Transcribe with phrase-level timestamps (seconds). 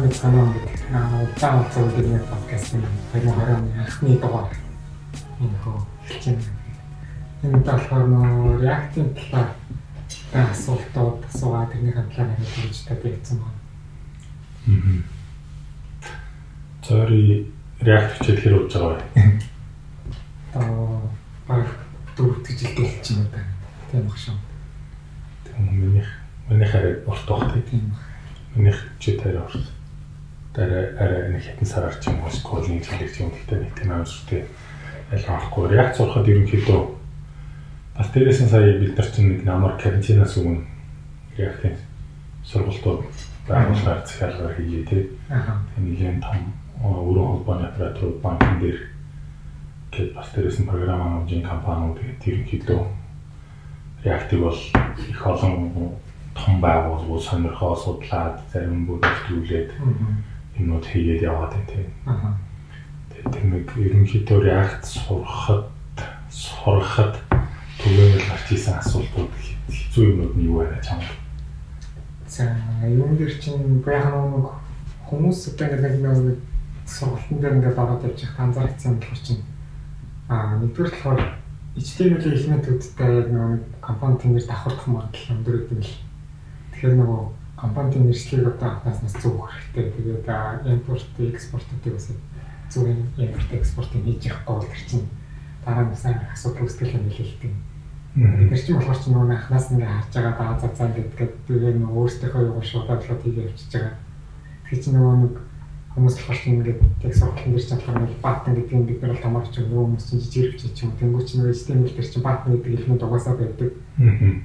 [0.00, 0.72] уу гэдэг.
[0.94, 4.48] Аа удаан хугацаа үеийн подкастын 2020 оны анхны дугаар
[5.40, 6.52] энэ хөө хэлж байна.
[7.42, 9.50] Энэ болохоор нөө React-ийн талаар
[10.32, 13.60] асуултууд асуугаад тэрний хандлага хариулж гэж тавьсан байна.
[14.68, 15.02] Аа.
[16.86, 19.40] Sorry React хичээл хэр болж байгаа вэ?
[20.54, 21.00] Аа
[21.48, 21.68] баг
[22.16, 23.40] дөрөвдөг жилдээ хэлж байна да.
[23.90, 24.36] Тийм баг шүү.
[25.44, 26.06] Тийм миний
[26.48, 27.92] миний хараа урт бах тийм.
[28.54, 29.71] Миний чи тарай урт.
[30.52, 34.08] Дараа арай нэг хитэн сараар ч юм уу сколын хэлэх юм гэхдээ нэг тийм амар
[34.08, 34.44] зүтэй
[35.12, 35.64] ялгаахгүй.
[35.72, 36.80] React сурахад ерөнхийдөө
[37.96, 40.64] бас дээрээс нь сая бид нар чинь нэг намар карантинаас өмнө
[41.40, 41.76] React-ийн
[42.44, 43.00] сургалтууд
[43.48, 45.02] байгууллагаар захиалгаар хийе тий.
[45.28, 46.52] Тийм нэгэн том
[46.84, 48.78] өрөө холбооны операторууд банкн дээр
[49.92, 52.80] гээд бас дээрээс нь програм хангамжийн компаниуд тэгээд ерөнхийдөө
[54.04, 54.60] React-ийг бол
[55.08, 55.96] их олон
[56.34, 59.70] том байгууллагууд сонирхоо судлаад зарим бүр нэвтрүүлээд
[60.58, 61.88] юмнууд хийгээд яваад байна тийм.
[63.10, 65.66] Тэгээд тэмэг ерөнхийдөө React сурахад
[66.28, 67.14] сурахад
[67.80, 69.32] түгээмэл гарч исэн асуултууд
[69.68, 71.08] хэцүү юмнууд нь юу байна чамд?
[72.28, 74.46] За юун дээр чинь баяхан нэг
[75.08, 76.38] хүмүүс одоо нэг нэг
[76.88, 79.42] сургалтын дээр ингээд ороод явж байгаа анзаарчихсан болохоор чинь
[80.28, 81.20] аа нэгдүгээр болохоор
[81.72, 85.96] HTML-ийн элементүүдтэй яг нэг компонент нэр давхардах магадлал өндөр гэдэг л.
[86.72, 87.20] Тэгэхээр нөгөө
[87.62, 89.94] компонент нэршлиг одоо анхнаас нас зөв хэрэгтэй.
[89.94, 90.26] Тэгээд
[90.66, 92.10] import, export-уудыг бас
[92.74, 95.06] зөв import, export-ыг хийж явахгүй бол тэр чинь
[95.62, 97.54] дараа нь сайн асуудал үүсгэх юм тийм.
[98.18, 102.02] Тэр чинь болохоор чинь нөгөө анхнаас ингээ харж байгаа даа заа заа гэдэг тэгээд нөгөө
[102.02, 103.94] өөртөөхөө юу шууд бодлоод хийгээ явчихж байгаа.
[104.66, 105.34] Тэгэхээр чинь нөгөө нэг
[105.94, 109.24] хүмүүс болохоор чинь ингээд тег сургалтын дээр чинь болохоор баатан гэдэг нь бид нар бол
[109.24, 110.92] тамаарч нөгөө хүмүүс чинь жижиг хүч юм.
[110.98, 113.70] Тэнгүү чинь нөгөө систем дээр чинь баатан гэдэг элемент угаасаа байдаг.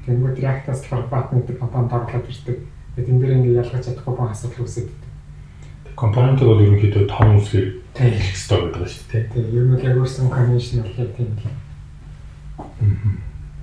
[0.05, 2.57] Тэнгүү React-аас болохоор баатан гэдэг компонент оруулаад ирдэг.
[2.97, 4.97] Тэгээд энэ дээр ингээд ялгаж чадахгүй бон асуудал үүсэдэг.
[5.93, 9.29] Компонентыг бол ерөнхийдөө том үсгээр хийх хэрэгтэй гэдэг ба шүү дээ.
[9.37, 11.45] Тийм, ер нь яг өөрсөн convention бол яг тийм л.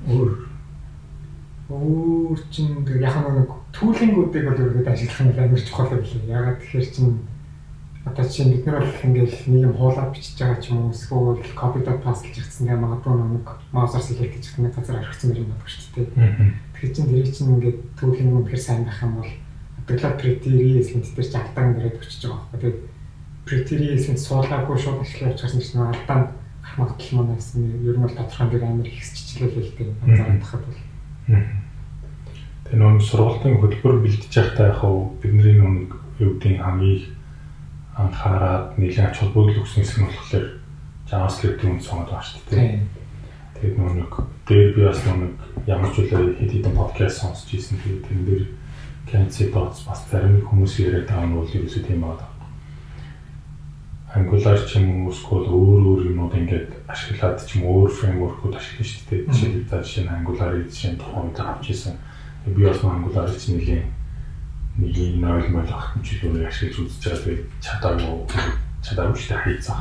[0.06, 0.30] Өөр
[1.66, 6.30] өөр чинь яг нэг түүлэнгүүдийг бол ерөөд ажиллах нь амар чухал байлаа.
[6.30, 7.18] Ягаад тэгэхээр чинь
[8.06, 11.42] одоо чинь бид нар бол ингээл нэг юм хуулаад бичиж байгаа ч юм уу эсвэл
[11.58, 16.54] copy.paste гэж ирсэн гэх магадгүй нэг маусаар гэж нэг газар орхисон юм байна шүү дээ.
[16.84, 19.32] Тэгэхээр чинь тэрийг чинь ингээд түүлэн үнэхээр сайн байх юм бол
[19.88, 22.60] develop criteria эсэнт дээр ч алдаан нэрээд өчөж байгаа байхгүй.
[22.60, 22.78] Тэгээд
[23.48, 26.22] criteria эсэнт суулгаагүй шууд ажиллаж явчихсан чинь алдаан
[26.60, 29.96] гарах магадлал манаас нь ер нь бол тодорхой дээр амар их чичлэлээ л дээ.
[30.04, 30.80] Анзаарах бол.
[32.68, 34.80] Тэгээ нөө сургалтын хөтөлбөр бэлтэж байхдаа яг
[35.24, 35.88] бидний нэг
[36.20, 37.00] юу гэдгийг хамгийн
[37.96, 40.46] анхаарал нэлээд ач холбогдол өгсөн хэсэг нь болохоор
[41.08, 43.03] JavaScript-ийн үн сонгоод байгаа шүү дээ.
[43.54, 44.12] Тэгээд нөгөө нэг
[44.48, 45.34] дээр би бас нэг
[45.66, 47.78] ямар ч үлээ хэд хэдэн подкаст сонсч ирсэн.
[47.80, 48.44] Тэгээд тэрэн дээр
[49.08, 52.26] Cancy Dots бас зарим хүмүүс яриад байгаа нь бол ерөөсөө тийм байна.
[54.14, 58.88] Angular ч юм уу эсвэл өөр өөр юмуд ингээд ашиглаад ч юм өөр фреймворкууд ашиглаж
[58.90, 59.26] шүү дээ.
[59.26, 61.94] Жишээлбэл жишээ нь Angular-ийн жишээ нь тухайд авч ирсэн.
[62.46, 63.42] Би бас Angular-ийг
[64.78, 68.14] нэлийн юм нойл мөл авах хэмжээгээр ашиглаж үзэж байгаа тэгээд чадаагүй
[68.82, 69.78] чадаагүй шүү дээ хайцсан.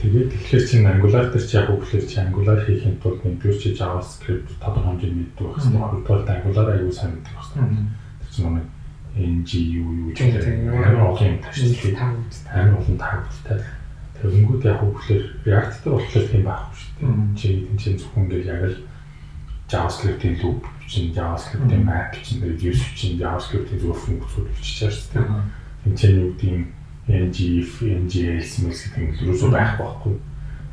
[0.00, 4.48] Тэгээд тэгэхээр чинь Angular дээр чи яг үгээр чи Angular хийхин тулд нэгдүгээр чи JavaScript
[4.56, 5.76] тодорхой хэмжээнд мэддэг байх хэрэгтэй.
[5.76, 7.84] Хоёрдугаар Angular аягүй сайн мэддэг байх хэрэгтэй.
[8.24, 8.66] Тэр чинь нэг
[9.20, 10.18] NGU юу гэж
[10.72, 11.92] амар олон юм тааштай.
[12.48, 13.60] Амар олон таагтай.
[14.16, 17.36] Тэр өнгөд яг үгээр React дээр болохоор тийм байхгүй шүү дээ.
[17.36, 18.78] Чи энэ чинь зөвхөн ингээл яг л
[19.68, 25.28] JavaScript-ийн loop чинь JavaScript-ийн map чинь reduce чинь JavaScript-ийн зөвхөн функцүүд бичиж дээ.
[25.84, 26.64] Энд чинь юу гэдэг юм
[27.10, 30.14] ngif, ngls мэс гэдэг юусоо байх байхгүй.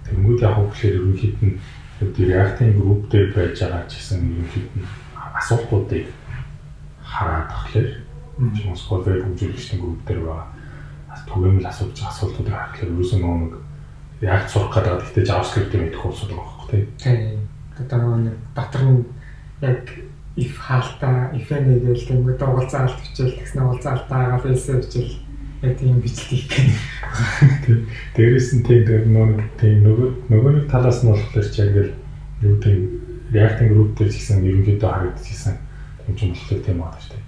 [0.06, 1.58] Тэнгүүд яг хөглөөр ерөнхийд нь
[1.98, 4.86] React-ийн group дээр байж байгаа ч гэсэн ерөнхийд нь
[5.34, 6.06] асуултуудыг
[7.02, 7.90] хараад тахлаар.
[8.78, 10.48] Скол веб хөгжүүлэгчдийн group дээр байгаа
[11.26, 13.54] түгээмэл асууж байгаа асуултуудыг харахаар ерөөсөө нэг
[14.22, 15.02] React сурах гэдэг.
[15.02, 16.58] Гэхдээ JavaScript-ийг мэдэх улсууд байгаа байхгүй
[16.98, 17.48] тийм
[17.80, 19.06] одоо нэг дотор нь
[19.62, 19.90] яг
[20.36, 25.14] if хаалтаа if нэгээл тэнгууд уулзаалт хичээл тэгснэ уулзаалтаа гэлсээ хичээл
[25.62, 26.80] яг тийм бичлэг хийх.
[28.16, 31.92] Дээрээс нь тийм дээр нөгөө тийм нөгөө нөгөө нэг талаас нь болохоор ч яг л
[32.46, 32.80] юу тийм
[33.34, 35.56] reacting group дээр гэсэн ерөнхийдөө харагдчихсан
[36.08, 37.26] юм ч болохоор тийм байна шүү дээ.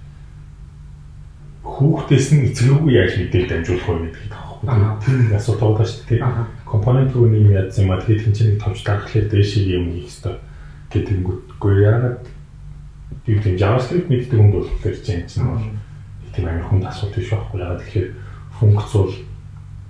[1.66, 4.66] Хүүхдээс нь эцгүүгээ яаж мэдээлэл дамжуулах вэ гэдэг таахгүй.
[5.02, 6.22] Тийм асуудал байгаа шүү дээ.
[6.70, 10.36] Компонент руу нэг яаж юм аа тэгээд хинчнийг товч дарахлаар дээшээ юм хийх хэрэгтэй
[10.90, 12.26] гэтэнгүүтгүй яагаад
[13.26, 15.62] би тийм JavaScript мэддэг хүнд болохоор чинь чинь бол
[16.34, 18.08] тийм амар хүнд асуулт биш байхгүй яагаад тэгэхээр
[18.58, 19.14] функц бол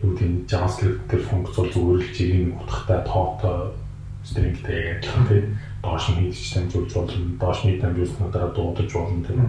[0.03, 3.59] юу тийм JavaScript дээр функц бол зүгээр л чигийн утгатай тоотой
[4.25, 5.47] stringтэй адилхан тийм
[5.83, 9.41] доош нь хийж дамжуулж болно доош нь дамжуулснаа дараа дуудаж болно тийм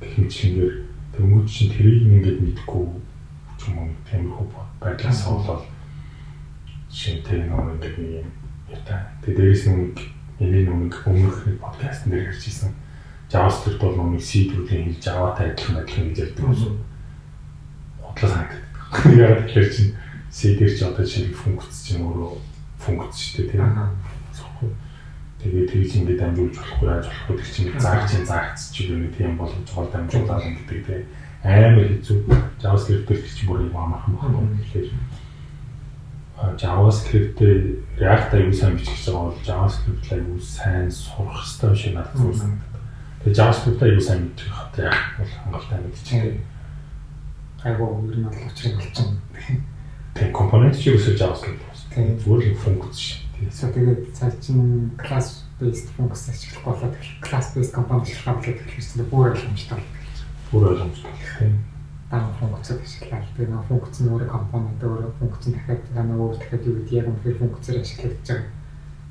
[0.00, 0.90] гэх мэтлэнгээр
[1.20, 2.86] Тэнгүүд чинь тэрийг ингээд мэдгүй
[3.58, 4.46] ч юм уу тиймэрхүү
[4.80, 5.64] байдлаас болоод
[6.88, 8.28] шинтэй нэг нэг юм
[8.70, 9.10] ята.
[9.20, 9.98] Тэгээ дээрээс нэг
[10.38, 12.70] нэг нэг өмнөх подкаст дээр гарчижсэн
[13.30, 16.78] JavaScript бол нэг C төрлийн хэл Java-тай адилхан адилхан гэж ярьдаг юм.
[18.02, 18.62] Хотлоо санагддаг.
[19.14, 19.94] Яагаад тэгэхээр чинь
[20.30, 22.32] C дээр ч одоо жишээ функц чинь өөрөө
[22.82, 23.62] функц шүү дээ тийм.
[25.40, 29.38] Тэгээ тэгж ингээд дамжуулж болохгүй яаж болохгүй тэр чинь зааг чинь заагц чи юу тийм
[29.38, 31.02] боломж гол дамжуулаад гэдэг тийм
[31.46, 32.18] амар хэцүү
[32.60, 34.58] JavaScript дээр чи бүр юм амархан баггүй.
[34.58, 34.88] Тэгэхээр
[36.60, 37.60] JavaScript-ээр
[38.00, 42.36] React аюул сайн бичих гэж байгаа бол JavaScript аюул сайн сурах хэрэгтэй шиг надад зүгээр
[42.40, 42.69] санагдав.
[43.20, 46.40] Тэгээ JavaScript аюул сайн мэдчих хат яг бол хангалттай мэдчих.
[47.64, 49.20] Айгуу ер нь бол учрыг болчихно.
[50.14, 51.84] Тэгээ компонент чи өсөж JavaScript бас.
[51.92, 53.18] Тэгээ зүгээр л функц шүү.
[53.36, 59.08] Тэгээ тэгээд цаа чин class based функц ашиглах болоод class based компонент ашиглах болоод чинь
[59.12, 60.18] бүр ойлгомжтой болж.
[60.48, 61.12] Бүр ойлгомжтой.
[61.38, 61.70] Тийм
[62.10, 66.34] дан функцд ашиглаад тэгээ нэг функц нь өөр компонент өөр функц нь дахиад нэг өөр
[66.42, 68.50] дахиад юу гэдэг яг үнэхээр функцээр ашиглагдаж байгаа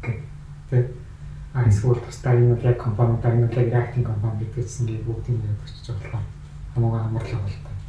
[0.03, 0.19] гэх
[0.67, 0.83] тэг
[1.53, 5.87] а эсвэл тусдаа энэ яг компонент энэ яг reacting компонент гэдгээс ингээд бүгдийг яг өчөж
[5.97, 6.21] байгаа.
[6.73, 7.79] Хамаагаа амарлаа болтой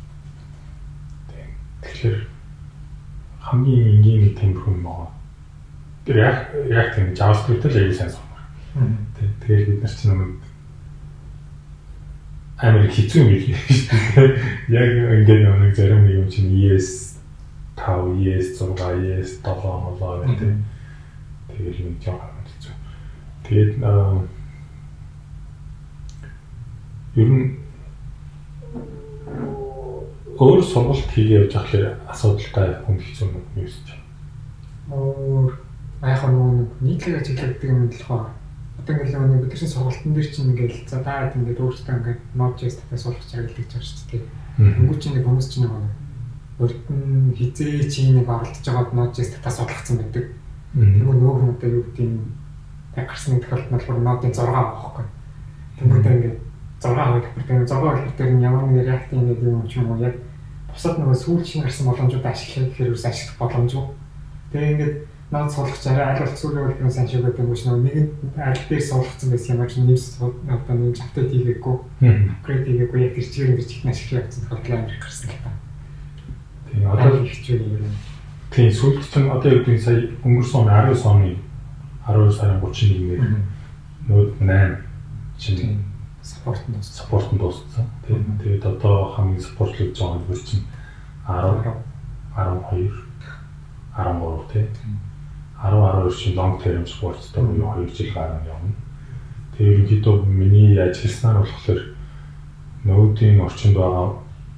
[1.82, 2.16] тэгэхээр
[3.40, 4.22] хамгийн энгийн
[4.68, 5.10] юм байгаа
[6.06, 8.44] reacting javascript л аягүй сайн сумаар
[9.40, 10.32] тэгээд бид нар чинь нэг
[12.60, 13.56] амар хэцүү юм шиг тийм
[14.68, 14.88] яг
[15.20, 17.16] ингээд нэг зарим нэг юм чинь ES
[17.80, 18.76] 5, ES 6,
[19.08, 20.52] ES 7 молоо гэдэг.
[21.48, 22.29] Тэгэл нэг жоо хэцүү.
[23.50, 23.82] Тэгээд
[27.18, 27.58] ер нь
[30.38, 34.06] өөр сургалт хийгээ явж байхлаар асуудалтай хүн хэцүү юм юу гэж байна.
[34.94, 35.50] Өөр
[36.06, 38.30] яг нэг нийтлэг ажиглагддаг юм болохоор
[38.78, 42.74] одоо ингээл нэг бид чинь сургалтын дээр чинь ингээл за даад ингээд өөртөө ингээд Node.js
[42.78, 43.26] дахиад суулгах
[43.58, 44.22] гэж байгаа шүү дээ.
[44.78, 49.96] Тэнгүү чинь нэг хүмүүс чинь нэг нь хизээ чи нэг оролдож байгаад Node.js дахиад суулгацсан
[49.98, 50.24] байдаг.
[50.78, 52.14] Тэнгүү нөгөө хүн одоо юу гэдэг юм
[52.96, 55.04] яг гарсны тохиолдолд нь болохоор Node-ын 6 авахгүй.
[55.78, 56.38] Тэнгүүдээ ингээд
[56.80, 59.92] 6 авах гэхээр тэгээ 6 авах дээр нь ямар нэг React-ийн нэг юм ч юм
[59.92, 60.16] уу яг
[60.72, 63.84] бусад нөгөө сүүлчийн гарсан боломжууд ашиглах гэхээр үс ашиглах боломжгүй.
[64.50, 64.94] Тэгээ ингээд
[65.30, 68.10] наад суулгах арай аль болох сүүлийн үлгэрийн сайн шиг байдаг биш нэг нь
[68.40, 71.76] аль дээр суулгацсан байсан юм чинь нэмс одоо нэг апдейт хийгээгүй
[72.40, 75.50] апгрейд хийгээгүй яг тэр чигээр ингэж их ашиглаж явсан тохиолдол амар их гарсан л та.
[76.66, 77.94] Тийм одоо их ч юм.
[78.50, 81.36] Тийм сүүлд чинь одоо юу гэдэг сая өнгөрсөн 19 оны
[82.10, 84.76] 12 сарын 31-нд нүүд 8
[85.38, 85.78] чинь
[86.22, 86.96] саппорт нь дууссан.
[86.98, 87.86] Саппорт нь дууссан.
[88.06, 90.66] Тийм тэгээд одоо хамгийн саппортлж байгаа нь чинь
[91.26, 91.70] 10
[92.34, 93.10] 12
[93.96, 94.98] 13 тийм.
[95.62, 98.72] 10 12 шин long term спорттой буюу 2 жил гарсан явна.
[99.56, 101.80] Тэгээ ерөнхийдөө миний ажилласнаар болохоор
[102.84, 104.08] нүүдийн орчинд байгаа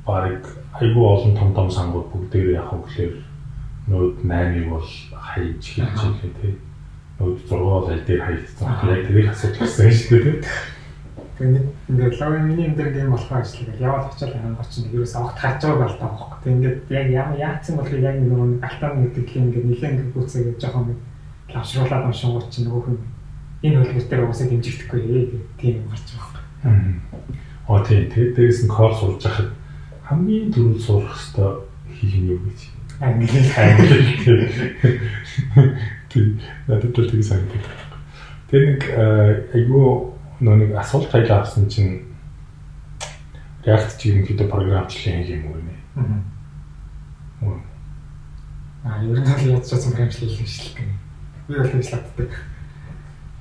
[0.07, 0.45] барыг
[0.79, 3.15] айгүй олон том том сангууд бүгдээр яг хөглөөр
[3.91, 4.89] нүүд 8-ыг бол
[5.27, 6.55] хайж хийж байгаа тий.
[7.23, 8.67] Нүүд 6 бол аль дээр хайцсан.
[8.91, 10.43] Яг тэрийг асуудал гарсан шүү дээ.
[11.39, 13.79] Тэгээд ингээд лавын миний энэ дээр гейм болохоор ажилладаг.
[13.79, 16.39] Яваад очиад хангаач чинь ерөөс огт хаач байгаа бол таа байхгүй.
[16.43, 20.59] Тэгээд ингээд яг яа яатсан бол яг нэг алтан гэдэг юм ингээд нэлээд ингээд гүцээгээ
[20.59, 20.99] жоохон
[21.55, 22.99] лавшруулаад уншингууд чинь нөгөө хүн
[23.63, 25.01] энэ хөлбөр дээр уусаа дэмжигдэхгүй
[25.63, 26.99] тийм юм гарч байгаа юм.
[27.71, 28.11] Оо тийм.
[28.11, 29.51] Тэгээд дээрээс нь код сурж байхад
[30.11, 31.55] хамгийн түрүүнд сурах хэвээр
[31.87, 32.61] хийх нь юу гэж.
[32.99, 33.99] Англи англи.
[36.13, 36.41] Тийм.
[36.69, 37.65] Надад л тийм санагдав.
[38.53, 38.85] Тэр нэг
[39.57, 40.13] айгүй
[40.45, 42.13] нөө нэг асуулт хайлаа авсан чинь
[43.63, 45.75] React чи ерөнхийдөө програмчлалын хэл юм уу нэ.
[45.97, 46.19] Аа.
[48.85, 50.95] Аа, ер нь л яаж ч програмчлал хэлэх шил гэнэ.
[51.47, 52.33] Би бол тэгж лагддаг.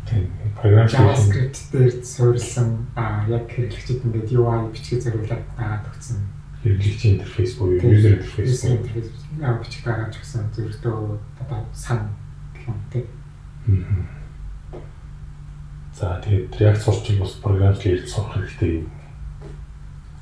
[0.05, 0.29] Тийм,
[0.61, 6.21] програмчлал JavaScript дээр суурилсан аа яг хэрэглэгчид ингээд UI бичгээ зориулаад дагаад өгсөн.
[6.61, 9.09] Хэрэглэгчийн интерфейс буюу user interface интерфейс
[9.41, 12.13] аа бичих дагаад өгсөн зөвхөн одоо сан
[12.67, 12.75] юм.
[13.67, 14.21] Аа
[16.01, 18.87] За тэгээд React сурч бас програмчлал сурах хэрэгтэй юм.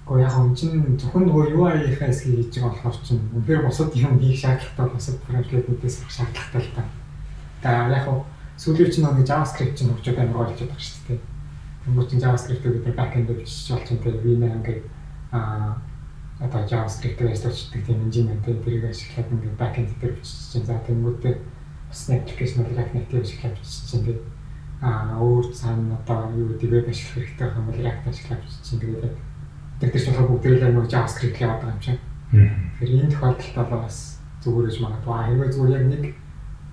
[0.10, 1.56] Гэхдээ яг энэ чинь зөвхөн нөгөө
[1.96, 6.74] хэсгийг хийж байгаа болохоор чинь үнээр бусад юм хийх шаардлагатай бусад програмчлалуудаас сурах шаардлагатай л
[6.74, 6.84] та.
[7.64, 8.20] За яг хөө
[8.58, 11.20] сүүлийн чинь нөгөө JavaScript чинь хөгжөөд амар болж байгаа шүү дээ.
[11.86, 14.82] Тэнгуү чинь JavaScript-ийг бид back-end-ээр бичиж болж байгаа тийм Vim ингээд
[15.32, 15.78] аа
[16.44, 21.36] одоо JavaScript-ээр ажилладаг тийм инженертэй тэрийг ашиглаад ингээд back-end дээр бичиж чинь за тэнгуүтэй
[21.90, 24.20] бас application React Native ашиглаад бичиж чинь тийм
[24.82, 29.16] аа өөр цаана одоо юу гэдэг веб ашиглах хэрэгтэй юм бол React ашиглаж чинь тэгээд
[29.80, 32.00] тэр чинь бүгд л нэг JavaScript яваад байгаа юм шиг.
[32.30, 33.98] Тэгэхээр энэ тохиолдолд бол бас
[34.44, 35.18] зүгээр гэж магадгүй.
[35.28, 36.04] Хэрвээ зүгээр яг нэг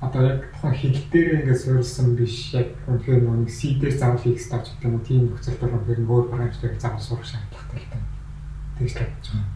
[0.00, 4.52] одоо яг тухайн хэл дээр ингээд суурилсан биш яг үнэхээр нэг C дээр заавал X
[4.52, 8.08] тааж гэдэг юм уу тийм нөхцөлд бол үнэхээр өөр програмчлалыг заавал сурах шаардлагатай л байна.
[8.76, 9.50] тэгж бодож байгаа.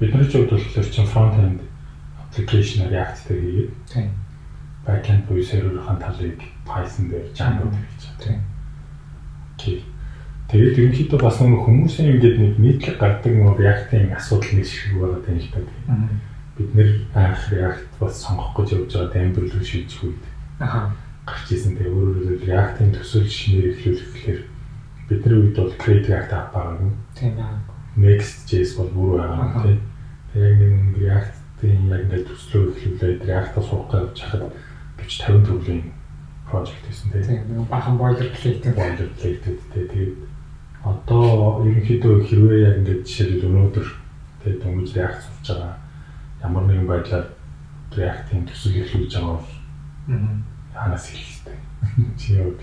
[0.00, 1.60] Бидний ч хувьд болохоор чинь front end
[2.24, 4.10] application React дээр хийгээд Тийм.
[4.86, 8.18] Back end буюу серверийн талыг Python дээр Django дээр хийж байгаа.
[8.24, 8.40] Тийм.
[9.54, 9.84] Окей.
[10.50, 15.30] Тэгээд ерөнхийдөө бас нэг хүмүүсийн ингээд нэг нийтлэг гардаг нэг React-ийн асуудал нэг шиг байгаа
[15.30, 16.08] юм шиг байна.
[16.58, 20.22] Бид нэр анх React бас сонгох гэж явж байгаа Ember рүү шийдэх үед
[20.60, 20.92] Аха.
[21.24, 21.78] гарч ирсэн.
[21.78, 24.40] Тэгээ өөрөөр React-ийн төсөл шинээр эхлүүлэх гэхээр
[25.08, 26.92] бидний үед бол Create React app байгаа юм.
[27.16, 27.56] Тийм аа.
[27.96, 29.80] Next.js бол бүр байгаа юм тийм.
[30.34, 30.72] Тэгээ нэг
[31.62, 34.42] React-ийн яг ингээд төслөө эхлүүлээд React-аас сурах гэж хахад
[34.98, 35.82] 40 50 төгрөгийн
[36.50, 37.22] project гэсэн тийм.
[37.22, 40.14] Тийм нэг бахан boilerplate boilerplate тий тэгээд
[40.82, 43.86] одоо ерөнхийдөө хэрвээ яг ингээд жишээлбэл өнөөдөр
[44.42, 45.74] тэгээд дөнгөж React сурч байгаа
[46.42, 47.26] ямар нэгэн байдлаар
[47.94, 49.50] React-ийн төсөл эхлүүлж байгаа бол
[50.10, 50.34] Аа.
[50.74, 51.58] ханаас хэлэх хэрэгтэй.
[52.18, 52.58] Чи л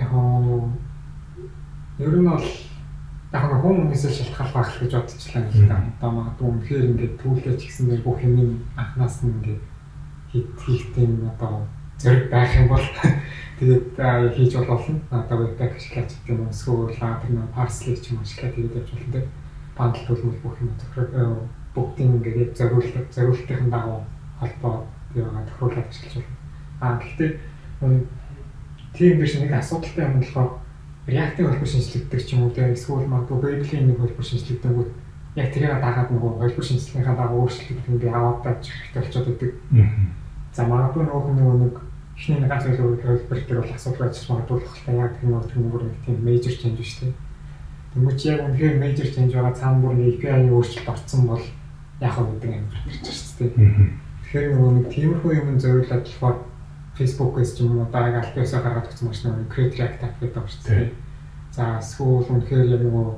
[0.00, 0.72] Яг оо
[2.00, 2.40] ер нь бол
[3.36, 5.76] яг нэг хүн хүмүүсээс шалтгаалж байх л гэж бодчихлаа л да.
[6.00, 9.62] Одоо магадгүй үнэхээр ингээд түүлээч гэсэн дээр бүх юм анханаас нь ингээд
[10.32, 11.68] хийх хийхтэй юм одоо
[12.00, 12.86] зэрэг байх юм бол
[13.60, 13.84] тэгээд
[14.32, 15.00] хийж болно.
[15.12, 19.12] Одоо webpack ашиглаж гэдэг юм эсвэл ладер нэг parsley ч юм ашиглаад тэгээд явж болно
[19.12, 19.28] тийм.
[19.76, 21.44] Бандл төлмөл бүх юм тохирол
[21.76, 24.00] бүгдийн ингээд зориулт зориултын дагуу
[24.40, 26.40] холбоо яваа тохируулаад ашиглаж болно.
[26.80, 27.30] Аа гэхдээ
[28.96, 30.50] тийм биш нэг асуудалтай юм болохоор
[31.06, 34.74] React-ийн хөлбөр шинжилэгдэх ч юм уу тийм эсвэл магадгүй Babel-ийн нэг хөлбөр шинжилэгдэх
[35.36, 39.50] яг тэрийг дагаад нөгөө хөлбөр шинжилгээний дагуу өөрчлөлт ингэ аваад тавьж хэрэгтэй болчиход байдаг.
[40.56, 41.74] За магадгүй нөгөө нөгөө нэг
[42.16, 45.80] ихний нэг ганц хөлбөр хөлбөр төр бол асуудал байж магадгүй хальтаа яг тэр нөгөө нөгөө
[45.84, 47.12] нэг тийм major change биш тийм.
[47.92, 51.44] Тэнгүүч яг үнэхээр major change байгаа цаана бүр нэг API-ийн өөрчлөлт орсон бол
[52.00, 53.52] яг хөө гэдэг юм ирж шүү дээ.
[54.24, 56.36] Тэгэхээр нөгөө нэг тиймэрхүү юм зөвлөд болохоор
[56.96, 60.34] Facebook-ээс ч юм уу одоо яг альтаасаа гаргаад өгсөн маш нэг Create React app гэдэг
[60.34, 60.90] байна шүү дээ.
[61.52, 63.08] За эсвэл үнэхээр яг нөгөө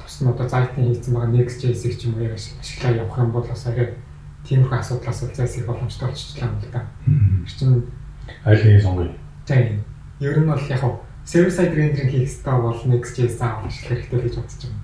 [0.00, 3.44] тус нь одоо зайтын хийсэн байгаа Next.js-ийг ч юм уу яг ашиглаа явах юм бол
[3.44, 3.98] бас арай
[4.46, 6.82] тиймэрхүү асуудлаас зайс их боломжтой болчихлоо юм л да.
[7.04, 7.84] Тэр чинь
[8.46, 9.12] аль нэг сонгоё.
[9.44, 9.84] тийм
[10.20, 10.82] ер нь бол яг
[11.24, 14.80] server side rendering хийх хэрэгтэй бол Next.js заавал ашиглах хэрэгтэй гэж бодож байна.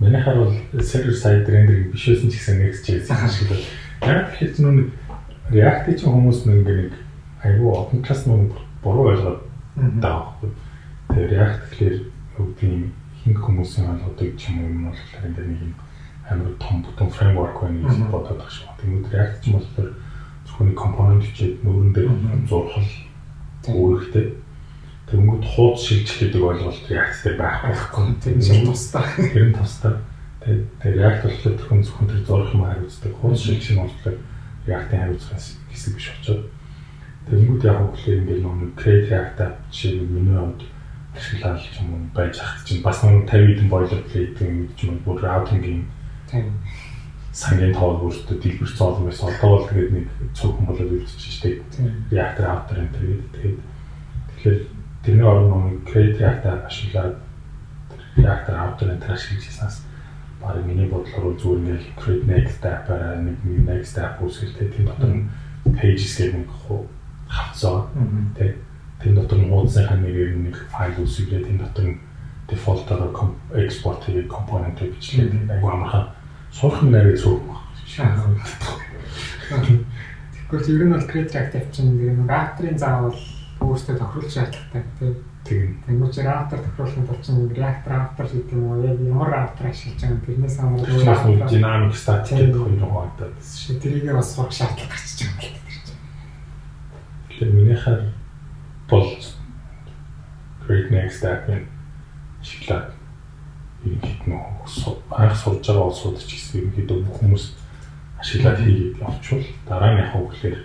[0.00, 3.64] Миний хар бол server side rendering биш байсан ч гэсэн Next.js ашиглаад
[4.04, 4.92] яг тэгэхээр чинь
[5.50, 6.92] нэг React-ийн чинь хүмүүс нэг нэг
[7.44, 9.40] айгүй олон талаас нь буруу ойлгоод
[10.00, 10.50] байгаа байхгүй.
[11.12, 12.92] Тэгээ React гэдэг юм
[13.24, 15.74] хинг хүмүүсийн ойлгодог ч юм уу юм болохоор энэ нэг юм
[16.24, 18.68] амар том бүтэн фреймворк байна гэж бодоод байгаа шүү.
[18.80, 19.90] Тэгмүүд React ч юм болохоор
[20.44, 22.46] зөвхөн нэг компонент хичээд нүүрэн дээр Мгм.
[22.48, 22.90] зурхал
[23.68, 24.26] үүрэгтэй.
[25.04, 28.04] Тэгмүүд хуудас шилжих гэдэг ойлголт React дээр байхгүй.
[28.24, 29.04] Тийм шиг тусдаа.
[29.20, 29.94] Тэр нь тусдаа.
[30.40, 33.12] Тэгээд React болохоор тэрхэн зөвхөн тэр зурх юм хариуцдаг.
[33.20, 34.16] Хуудас шилжих нь болохоор
[34.66, 36.48] React-ийн хариуцлагаас хэсэг биш очоод.
[37.28, 40.62] Тэгэнгүүт яг хөглөө ингээл нэг Create React app жишээ нь миний хувьд
[41.16, 44.98] ашиглаад ч юм уу байж хат чинь бас нэг 50 хэдэн boilerplate юм ч юм
[45.04, 45.80] бүр routing юм
[46.28, 46.58] Тийм.
[47.32, 49.28] сангийн тоол бүртээ дэлбэр цоол байсан.
[49.30, 51.58] Одоо бол тэгээд нэг цөөхөн болоод үлдчихэж штеп.
[51.70, 51.92] Тийм.
[52.10, 53.58] React router энэ тэгээд тэгээд
[54.32, 54.58] тэгэхээр
[55.04, 57.14] тэрний орон нэг Create React app ашиглаад
[58.16, 59.76] React router энэ ашиглаж хийснаас
[60.44, 65.28] баг миний бодлоор зүгээр нэг Create Next app-аараа нэг Next app үүсгэлтэй тийм дотор нь
[65.74, 66.50] pages гэдэг нэг
[67.28, 67.88] хавцаа.
[67.96, 68.32] Мгм.
[68.36, 68.52] тий
[69.00, 72.00] тэр дотор нь хуудасынхаа нэгээр нэг файл үүсгэлээ тэр дотор нь
[72.48, 73.12] дефолтоор
[73.56, 75.50] экспорт хийгээд компонент бичлээ.
[75.50, 76.12] Айгу амархан.
[76.52, 77.40] Сурах нь нарийн цөөх
[80.48, 83.18] Тэгэхгүй ер нь бол Create React app чинь нэг router-ын заавал
[83.60, 84.82] өөртөө тохируулах шаардлагатай.
[84.98, 85.14] Тийм.
[85.44, 90.00] Тийм Тэнгүүч router тохируулахын тулд чинь React router гэдэг юм уу яг ямар router ашиглаж
[90.00, 93.80] байгаа юм тэрнээс хамаарат бас нэг динамик статик гэдэг хоёр хуваагдаад байсан шүү.
[93.84, 95.94] Тэрийг бас сурах шаардлага гарчиж байгаа юм байна.
[97.28, 98.00] Тэгэхээр минийхэр
[98.88, 99.08] бол
[100.64, 101.62] Great Next App-ын
[102.40, 102.88] шиглаад
[103.84, 104.36] ерөнхийд нь
[105.12, 107.44] анх сурж байгаа улсууд ч гэсэн ерөнхийдөө бүх хүмүүс
[108.20, 110.56] ашиглаад хийгээд явчихвал дараа нь яг үгээр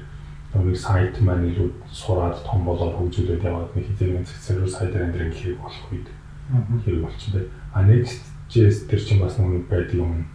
[0.53, 5.33] нэг сайт маань илүү сураад том болоод хөгжүүлээд яваад нэг хэзээ нэг сервер сайт рендеринг
[5.37, 6.09] хийх болох үед
[6.49, 7.45] хэрэг болчихсон бай.
[7.73, 10.25] А Next.js тэр чинь бас нэг байдаг юм.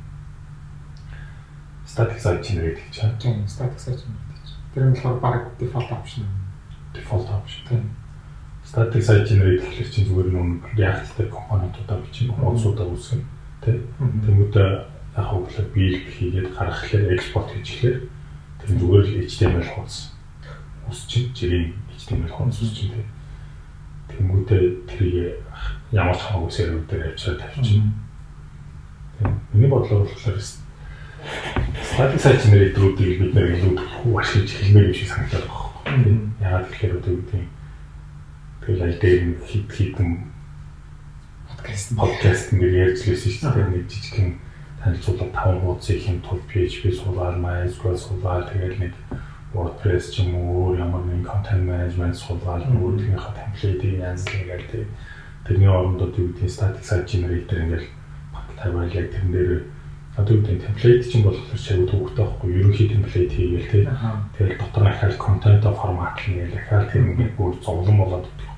[1.82, 3.18] Static site generate гэж байна.
[3.18, 4.22] Тийм static site байна.
[4.74, 6.30] Тэр нь болохоор баг default option.
[6.94, 7.62] Default option.
[7.66, 7.90] Тийм.
[8.62, 13.22] Static site generate гэхэлэр чинь зүгээр нэг React-тэй компонентуудаа бичих хуудасуудаа үүсгэн.
[13.66, 13.82] Тэ.
[13.98, 14.70] Тэнгүүдээ
[15.18, 18.13] яг хөвлөг build хийгээд гаргахлаар export хийчихлээр
[18.64, 19.96] тэр зүгээр л HTML хуудас
[20.88, 23.04] үсчин жирийн HTML хуудас үсчин тэ.
[24.10, 25.40] Тэнгүүдээ тэрийг
[25.92, 27.84] ямар ч хамаагүй сервер дээр авчираа тавьчих.
[29.20, 29.40] Тийм.
[29.52, 35.46] Миний бодлоор болохоор static site generator-уудыг бид нэр илүү хүү ашиглаж хэлмээр юм шиг санагдаад
[35.84, 36.20] байна.
[36.40, 37.48] Яагаад тэгэхээр одоо юу гэдэг юм
[38.64, 40.24] Тэгэл аль дээр нь хит хитэн
[41.44, 43.68] подкаст подкаст ингээд ярьж лээсэн шүү дээ.
[43.76, 44.30] Нэг жижигхэн
[44.84, 48.92] танилцуулга таван хуудсыг хэн тул PHP суулгаад, MySQL суулгаад тэгээд нэг
[49.56, 54.90] WordPress ч юм уу ямар нэгэн content management суулгаад өөрийнхөө template-ийг янзлуулаад тэгээд
[55.46, 57.86] тэрний орондоо юу гэдэг static site generator ингээд
[58.60, 59.62] тавиал яг тэрэн дээр
[60.20, 63.84] одоо юу гэдэг template чинь болохоор шавь төвхтэй байхгүй ерөнхий template хийгээл тий.
[64.36, 68.52] Тэгэл дотор нь ахаал content форматлна гэл ахаал тэр ингээд бүр зовлон болоод идэх.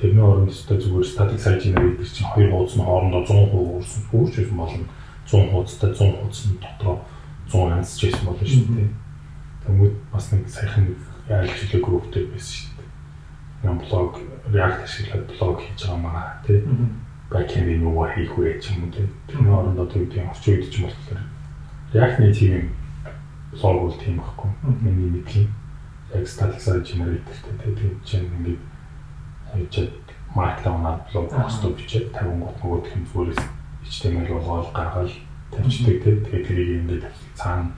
[0.00, 4.34] Тэрний оронд өстой зүгээр static site generator чинь хоёр хуудас нь хоорондоо 100% өөрсөн өөрч
[4.40, 4.86] юм болно.
[5.26, 6.96] 100 хуудастай 100 хуудас нь дотроо
[7.48, 8.90] 100 янз ч байсан болно шүү дээ.
[9.64, 10.86] Тэнгүүд бас нэг саяхан
[11.28, 12.90] яаж хэлээ групптэй байсан шүү дээ.
[13.64, 14.12] Нэг блог
[14.52, 16.60] React ашиглаад блог хийж байгаа маа тий.
[17.32, 19.08] Backend-ийн юу хийх вэ ч юм уу тий.
[19.28, 21.20] Тэрний оронд одоо юу гэдэг орчин үед ч юм болохоор
[21.94, 22.68] React Native-ийн
[23.56, 24.50] блог бол тийм байхгүй.
[24.84, 25.48] Миний мэдхийн
[26.12, 27.72] яг static generator-тэй тий.
[27.72, 28.60] Тэр чинь ингээд
[29.54, 29.74] хийж
[30.34, 33.42] markdown-аар блог постоо бичээд 50 гот нөгөөх нь зүгээрээс
[33.84, 35.12] HTML болгоод гаргаад
[35.52, 36.16] тавьчихдаг тий.
[36.24, 37.04] Тэгээд тэрийг ингээд
[37.36, 37.72] цаана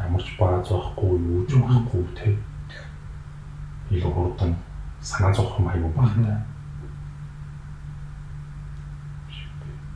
[0.00, 2.34] ямар ч бааз байхгүй юу ч байхгүй тий.
[3.90, 4.56] Илүү хурдан
[5.02, 6.42] санаа зовхон аюу багтаа.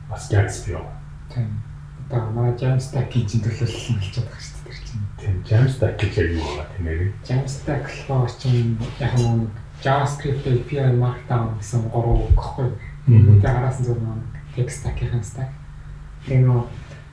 [0.09, 0.93] Бас Gatsby яа.
[1.33, 1.61] Тийм.
[2.05, 5.05] Одоо манай Jamstack-ийн чинь төлөөлөл нь хэлж байгаа шүү дээ чинь.
[5.17, 7.13] Тийм Jamstack гэж яг юу байгаа тийм ээ.
[7.25, 9.49] Jamstack болохоор чинь яг нэг
[9.81, 12.69] JavaScript API Markdown гэсэн гурав өгөхгүй.
[13.09, 15.51] Тэгээд араас нь зөвхөн text stack-ийн stack.
[16.25, 16.63] Тэгээд нөө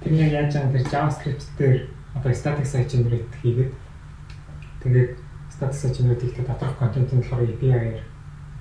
[0.02, 1.76] тэрний яаж байгаа тэр JavaScript дээр
[2.14, 3.72] одоо static site generate хийгээд
[4.82, 5.10] тэгээд
[5.50, 8.02] static site generate хийхдээ доторх контент нь болохоор API-аар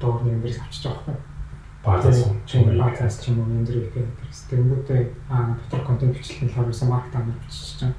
[0.02, 1.30] доор нэмэрс авчиж байгаа байхгүй.
[1.86, 4.42] Баазаас чинь баазаас ч юм нэмэр API дээрс.
[4.50, 7.94] Тэнгүүтээ аа доторх контент бичлэх нь болохоор юусан markdown бичиж чам.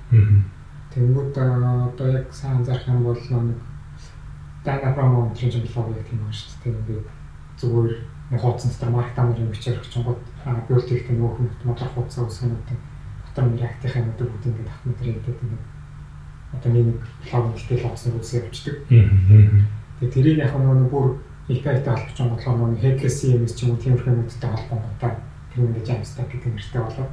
[0.95, 3.59] Тэнгүүд одоо яг сайн анзаарах юм бол нэг
[5.43, 6.75] энэ чинь блог яг тийм байна шүү дээ.
[6.79, 7.07] Ингээд
[7.59, 10.23] зүгээр нэг хуудсан дотор markdown-ыг бичээр өгч гот
[10.69, 12.69] build хийхдээ нөгөө хүмүүс моторх хуудасаа үсгэнүүд
[13.29, 15.65] дотор нь React-ийн юмнууд бүгд ингээд автомат хийдэг ингээд
[16.53, 16.89] одоо нэг
[17.29, 18.77] блог гэтэл авсан үсгээ явчихдаг.
[18.89, 21.09] Тэгээ тэрийг яг нөгөө бүр
[21.49, 25.13] API-тай холбож байгаа нөгөө headless CMS ч юм уу тиймэрхүү юмудтай холбоотой
[25.53, 27.09] тэр ингээд Jamstack гэдэг нэртэй болоо.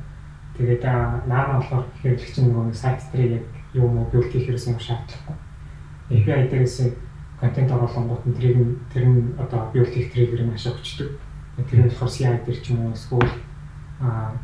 [0.55, 5.37] Тэгээд наана болохоор хэрэглэгч нөгөө сайт дээр яг юм уу build хийхээс юм шаардлагагүй.
[6.11, 6.77] API дээрээс
[7.39, 8.59] контент оруулангууд нь тэрийг
[8.91, 11.15] тэр нь одоо build хийх trigger-ыг маш өгчдөг.
[11.69, 13.31] Тэр нь болохоор CI дээр ч юм уу эсвэл
[14.03, 14.35] аа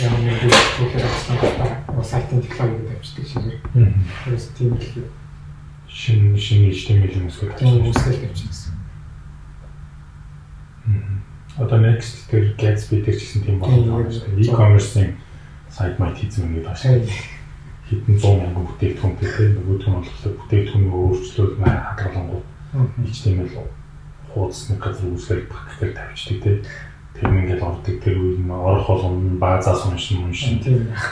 [0.00, 3.60] ямар нэг зүйлээр гоо сайтын технологи гэдэг авчдаг шигээр.
[4.24, 4.86] Тэрс тийм л
[5.88, 8.74] шин шин HTML үсгэж тийм үсгэж тавьчихсан.
[11.60, 14.08] Одоо next тэр Gatsby дээр ч гэсэн тийм байна.
[14.40, 15.20] E-commerce-ийн
[15.68, 16.80] сайт майт хийсэн юм байна.
[17.92, 22.46] Хэдэн 100 мянган бүтээгдэхүүн гэдэг нөгөөдг нь болохоор бүтээгдэхүүнийг өөрчлөлт маа хадгалангууд
[23.04, 23.52] HTML
[24.32, 26.64] хуудасны газар үсгэж багтгаар тавьчихдаг
[27.12, 27.96] тийм тэр ингээл ордог.
[28.00, 30.56] Тэр үед нь орох болгоно баазаас уншин уншин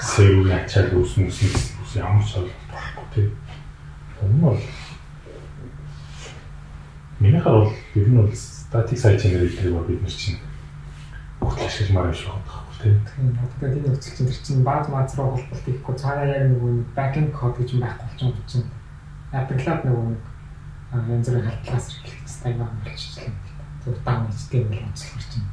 [0.01, 3.29] сэв ячаад үүснэ үүснэ ямар ч ойлголт байхгүй тийм.
[4.25, 4.61] Энэ бол
[7.21, 7.69] Минийхээ бол
[8.01, 10.41] ер нь бол site generator-ыг бол бид нар чинь.
[11.45, 13.01] Бүгд ашигламаар биш байгаа Тийм.
[13.45, 17.31] Одоо энэ нөхцөл чинь тэр чинь бааз мааз руу холболт хийхгүй цаана яг нөгөө backend
[17.37, 18.69] code гэж байхгүй болчихсон чинь
[19.33, 20.21] аппликат нөгөө нэг
[21.13, 23.35] янз бүрийн халтлагаас эхлэх стайл байгаа юм болчихсон.
[23.85, 25.49] Зөв даун HTML бол онцлог чинь.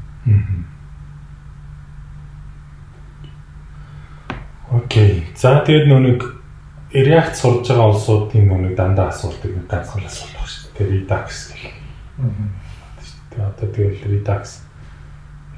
[4.72, 5.28] Окей.
[5.36, 6.20] За тэгээд нэг
[6.96, 10.76] React сурж байгаа улсуудын нэг дандаа асуудаг нэг ганцхан асуулт байна шүү дээ.
[10.80, 11.76] Тэр Redux гэх.
[13.36, 14.67] Тэгээд одоо тэгэл Redux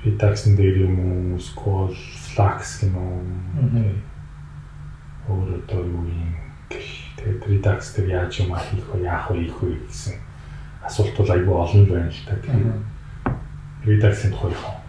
[0.03, 1.95] Redux-ын дээр юм уу, SQL,
[2.31, 3.19] Flux гэх юм уу.
[5.27, 6.35] Өөр одоо юу юм
[6.69, 6.87] гэх.
[7.17, 10.15] Тэгээд Redux дээр яаж юм хийх вэ, яах вэ, хийх вэ гэсэн
[10.83, 12.35] асуулт бол айгүй олон байна л та.
[12.39, 12.79] Тэгээд
[13.85, 14.79] Redux-ын тухай яах вэ?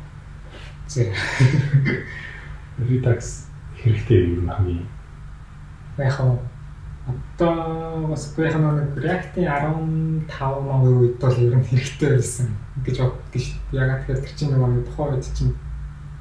[2.87, 3.51] Redux
[3.83, 4.87] хэрэгтэй юм хамгийн
[5.99, 9.49] яг одоо бас яг нэг React-ийн
[10.29, 12.49] 15 оны үед бол ер нь хэрэгтэй байсан
[12.85, 13.81] гэж боддог шүү дээ.
[13.81, 15.53] Яг тэгэхээр тэр чинь нэг тухайн үед чинь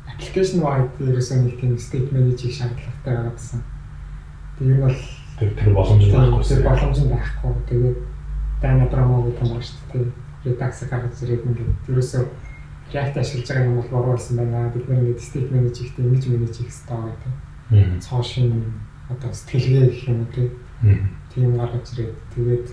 [0.10, 3.62] application wide ерөөсөө нэг тийм state manage-ийг шаардлагатай байгаа гэсэн.
[4.60, 5.00] Ер нь бол
[5.40, 6.44] тэр тэр боломж байхгүй.
[6.44, 7.54] Тэр боломж байхгүй.
[7.70, 7.98] Тэгээд
[8.60, 10.08] Dana Promo гэдэг юм шүү дээ.
[10.44, 12.24] Redux-ыг гаргаж ирээд ингээд ерөөсөө
[12.90, 14.72] React ашиглаж байгаа юм бол буруу байсан байна.
[14.74, 17.14] Бид нэр ингээд state manage хийхдээ image manage хийх хэрэгтэй
[17.70, 18.02] гэдэг.
[18.02, 18.50] Цоо шин
[19.10, 20.50] одоо сэтгэлгээ гэх юм уу
[21.30, 22.68] тийм гаргаж ирээд тэгээд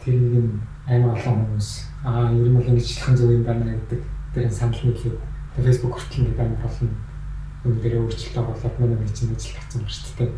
[0.00, 4.00] тэрийг нь амар олон хүмүүс аа ер нь бол ингэж хэлэх зөв юм байна гэдэг
[4.34, 5.18] тэр санал нийлээд
[5.56, 6.90] Facebook хүртэл ингээд амар олон
[7.64, 10.32] юм дээр өөрчлөлтөө болоод манай нэг чинь ажил татсан байна шүү дээ.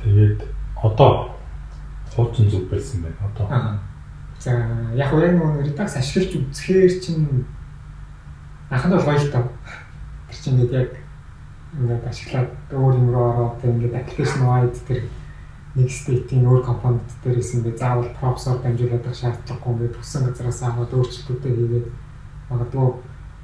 [0.00, 0.40] Тэгээд
[0.82, 1.36] одоо
[2.14, 3.20] хуучин зүг байсан байна.
[3.28, 3.46] Одоо
[4.42, 4.58] За
[4.98, 7.46] яг нөгөө редакс ашиглаж үзэхээр чинь
[8.70, 9.46] анхнд бол гоё л таа.
[10.26, 10.98] Тэр чинь яг
[11.78, 15.06] ингээд ашиглаад өөр юм руу ороод ингээд application wide тэр
[15.72, 20.92] нэг state-ийн өөр компонент дээрээс ингээд заавал proxy-ор дамжуулаад байх шаардлагагүй ингээд төссөн газараас аваад
[20.92, 21.86] өөрчлөлтүүдээ хийгээд
[22.52, 22.88] магадгүй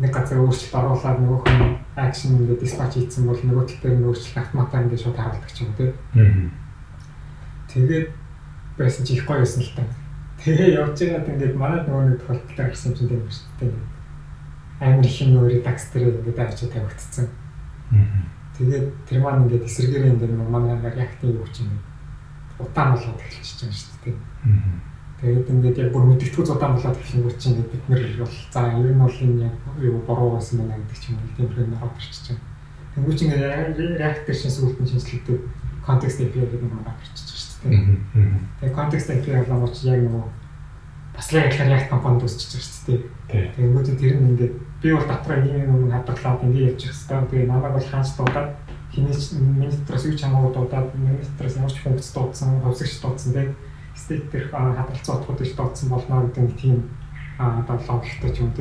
[0.04, 1.62] нэг газар өөрчлөлт оруулаад нөгөө хүн
[1.96, 5.58] action ингээд dispatch хийсэн бол нөгөө тал дээр нь өөрчлөлт автоматар ингээд шууд харуулдаг ч
[5.64, 6.52] юм уу тийм.
[7.72, 8.06] Тэгээд
[8.76, 9.82] байсан чи их гоё байсан л та.
[10.44, 13.72] Тэгээ явж байгаад ингээд манад нөгөө нэг тохиолдолтой гарсан чинь тийм шүү дээ.
[14.84, 17.26] Амар их юм өөрөө такс дээр ингээд авчиж тавигдсан.
[18.60, 21.72] Тэгээд тэр маань ингээд эсэргээр ингээд манай реактив юу ч юм
[22.58, 24.16] удаан болоод эхэлчихэж байгаа шүү дээ.
[25.18, 29.02] Тэгээд ингээд яг бүр мэдгэдэггүй удаан болоод эхлэнгүүт чинь бид нэр бол за ер нь
[29.02, 32.26] бол энэ яг юу буруу байсан байна гэдэг ч юм уу тийм хэрэг ороод ирчихэж
[32.30, 32.46] байгаа.
[32.94, 33.34] Тэнгүү чинь
[33.98, 35.38] реактор шин сүлтэн шинжилгээтэй
[35.82, 37.74] контекст API гэдэг нэг ирчихэж байгаа шүү дээ.
[38.62, 40.26] Тэгээд контекст API болооч яг нөгөө
[41.18, 43.02] бас л яг яг компонент үүсчихэж байгаа шүү дээ.
[43.58, 47.30] Тэгээд тэр нь ингээд би бол дотроо ийм юм хадгалаад ингээд явж байгаа хэвээр.
[47.30, 48.48] Тэгээд намайг бол хаанч дуудаад
[48.92, 53.32] хинээч миний дотроос юу ч хамаагүй дуудаад миний дотроос ямар ч функц дуудсан, хувьсагч дуудсан
[53.32, 53.54] тэгээд
[53.94, 56.76] стейт дэх хадгалцаа утгууд их дуудсан болно гэдэг нэг тийм
[57.38, 58.52] одоо логиктой ч юм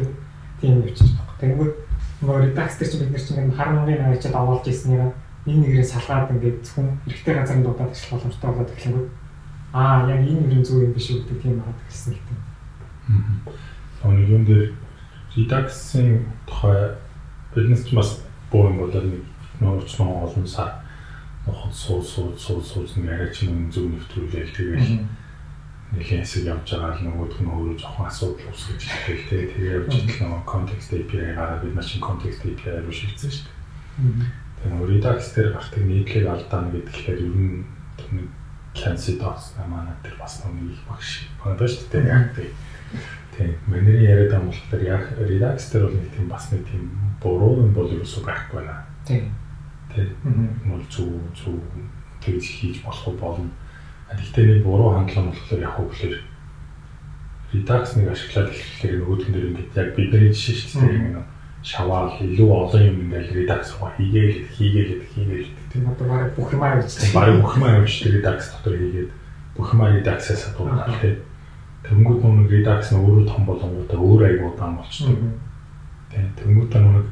[0.62, 1.38] тийм явчих байна.
[1.40, 1.74] Тэнгүүд
[2.22, 5.14] нөгөө редакс дээр чинь бид нар чинь харамгийн авчид авалж ирснээр
[5.46, 9.10] энэ нэрээ салгаад ингээд зөвхөн эрэгтэй газар дуудаад ажиллах боломжтой болоод эхлэнгүүд
[9.74, 12.40] аа яг энэ нэрийн зөв юм биш үү гэдэг тийм хараад хэлсэн л тийм.
[14.04, 14.12] Аа.
[14.12, 14.66] Нэг юм дээр
[15.38, 16.98] редаксын тухай
[17.54, 19.22] биднес ч бас боо юм болоод нэг
[19.62, 20.72] нөөцнөө олон сар
[21.48, 25.08] ноход суу суу суу суу нэг арай чинь зөв нэвтрүүлээл тэгээд
[25.96, 29.92] нэлийн хэсэг явж байгаа л нөгөөх нь өөрөө жоохон асуудал үүсгэж ирэл тэ тэгээ явж
[29.96, 34.28] идэл нөгөө context API гараад бид нар чинь context API руу шилжсэн шүү дээ.
[34.60, 37.64] Тэгээ нөгөө Redux дээр гардаг нийтлэг алдаана гэдгээр ер нь
[38.12, 38.28] нэг
[38.76, 42.52] Cancy Dots манай тэр бас нэг их багш байна шүү дээ яг тийм.
[43.32, 46.84] Тийм миний яриад байгаа болохоор яг Redux дээр бол нэг тийм бас нэг тийм
[47.24, 48.84] буруу юм бол ерөөсөө байхгүй байна.
[49.08, 49.32] Тийм.
[49.98, 50.54] Тийм.
[50.70, 51.58] Мөн зүг зүг
[52.22, 53.50] тэгж хийж болох болно
[54.08, 56.16] Гэхдээ нэг буруу хандлага болохоор яг хөглөр
[57.52, 61.24] нэг ашиглаад эхлэхээр нөгөөдгөн дээр ингээд яг бидний жишээ шүү дээ.
[61.60, 66.64] Шаваал илүү олон юм ингээд Redux руу хийгээл хийгээл хийгээл тийм одоо бараг бүх юм
[66.64, 69.12] авч бараг бүх юм авч Redux дотор хийгээд
[69.60, 71.18] бүх юм Redux-аас дуудаад тийм.
[71.84, 75.36] Тэнгүүд нүг Redux нь өөрөө том болонгуудаа өөр аяг удаан болчихдог.
[76.16, 76.32] Тийм.
[76.40, 77.08] Тэнгүүд нүг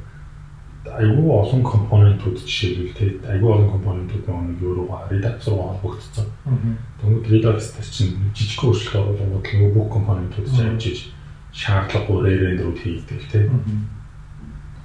[0.85, 6.27] айгүй олон компонентууд жишээлбэл тий айгүй олон компонентууд нэг өөрөөгөө редактор руу холбогдсон.
[7.01, 10.99] Тэгмэд редактор чинь жижиг өөрчлөлт оруулангууд нөгөө бүх компонентууд чинь амжиж
[11.51, 13.49] шаардлагагүй рендерүүд хийгдэг тий.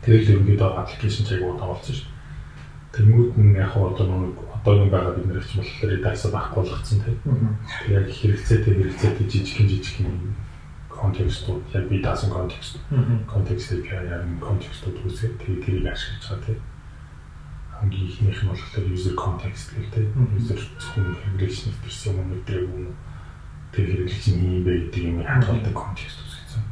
[0.01, 2.09] Тэгэл ерөнхийдөө аппликейшн ч айгүй тавалцсан шүү.
[2.97, 7.17] Тэнгүүд нь яг одоо нэг одоогийн байгаа бид нэр чинь болохоор редактор байхгүй болгоцсон тий.
[7.21, 10.17] Тэг яг хэрэгцээтэй хэрэгцээтэй жижиг жижиг юм
[11.01, 12.79] контекстууд яг би даасан контекст.
[13.27, 16.61] Контекст API яг контекстууд үүсгэж тэгээ тэрийг ашиглаж байгаа тийм
[17.81, 22.93] хамгийн ихнийх нь болохоор user context гэх тийм user зөвхөн хэрэглэгчний персон юм дээр юм
[23.73, 26.65] тэр хэрэглэгч нь юм гэдэг юм хадгалдаг контекст үүсгэсэн.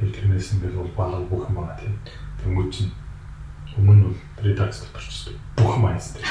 [0.00, 1.94] Тэгэхээр тэрнээс ингээд бол балал бүх юм байна тийм.
[2.40, 2.92] Тэнгүүд чинь
[3.76, 6.24] өмнө бол Redux дотор ч бүх юм айс тийм.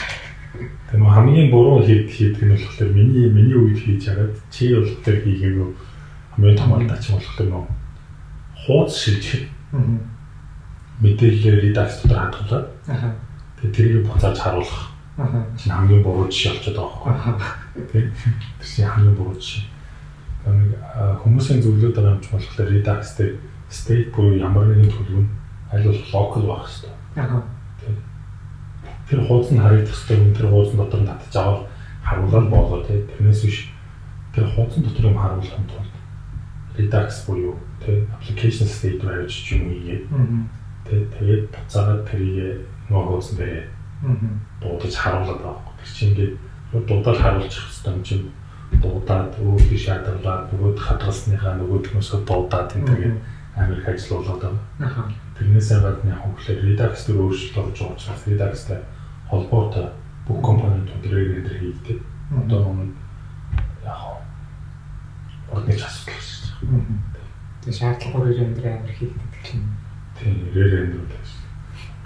[0.98, 5.22] Нөө хамгийн буруу хийх хийдэг нь болохоор миний миний үед хийж хараад чи бол тэр
[5.22, 5.70] хийгээгүй
[6.38, 7.66] хамгийн том алдаач болохоор нөө
[8.66, 9.50] хууц шилжих
[11.02, 12.68] мэдээлэл редакс дотор хадгалаад.
[13.58, 14.94] Тэгээ тэрийг буцааж харуулах.
[15.58, 19.66] Чинь хамгийн буруу жишээ болчиход байгаа байхгүй тийм тэр чинь хамгийн буруу жишээ.
[20.46, 20.72] Нэг
[21.26, 23.34] хүмүүсийн зөвлөд байгаа юм ч болохоор редакс дээр
[23.74, 25.30] state буюу ямар нэгэн төлөв нь
[25.74, 26.94] аль болох local байх хэрэгтэй.
[29.10, 31.66] Тэр хуудас нь харагдах хэрэгтэй тэр хуудас дотор нь татж аваад
[32.06, 33.74] харуулаад болоо тийм тэрнээс биш.
[34.38, 35.87] Тэр хуудас дотор юм харуулах нь тулд
[36.78, 40.00] Redux буюу тэ application state руу авч юм ийгээ.
[40.86, 43.66] Тэ тэгээд буцаагаад тэрийг нөгөө хуудсан дээр
[44.62, 45.74] дуудаж харуулдаг байхгүй.
[45.82, 46.34] Тэр чинь ингээд
[46.88, 48.26] дуудаад харуулчих хэвээр юм чинь
[48.82, 53.18] дуудаад өөр биш шаардлагаар нөгөөд хадгалсныхаа нөгөөдгөөсөө дуудаад энэ тэгээд
[53.58, 54.42] амар их ажил болоод
[54.78, 55.08] байгаа.
[55.40, 58.80] Тэрнээсээ гадна яг хөглөө Redux дээр өөрчлөлт орж байгаа учраас Redux-тай
[59.30, 59.88] холбоотой
[60.28, 62.00] бүх компонентууд рендер хийгдээ.
[62.38, 62.92] Одоо нэг
[63.82, 64.22] яг
[65.50, 69.66] ордны асуудал Тэгээ шаардлагагүй рендер амар хийгддэг гэх юм.
[70.18, 71.30] Тийм, рендер байж.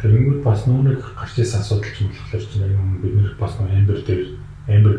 [0.02, 4.02] Тэгэнгүүт бас нүг гарч ирсэн асуудал ч юм болохоор яг юм бид нэр бас амбер
[4.02, 4.28] дээр
[4.68, 4.96] амбер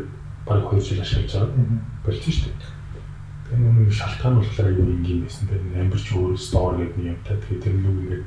[0.46, 1.80] баг 2 жил ашиглаж байгаа.
[2.06, 2.70] Болчих шүү дээ.
[3.50, 5.44] Тэгээ нүг шалтгаан болохоор аюу ингийн байсан.
[5.50, 7.36] Тэгээ амбер ч өөр стор гэдэг нэг юмтай.
[7.42, 8.24] Тэгээ тэр нүг ингээд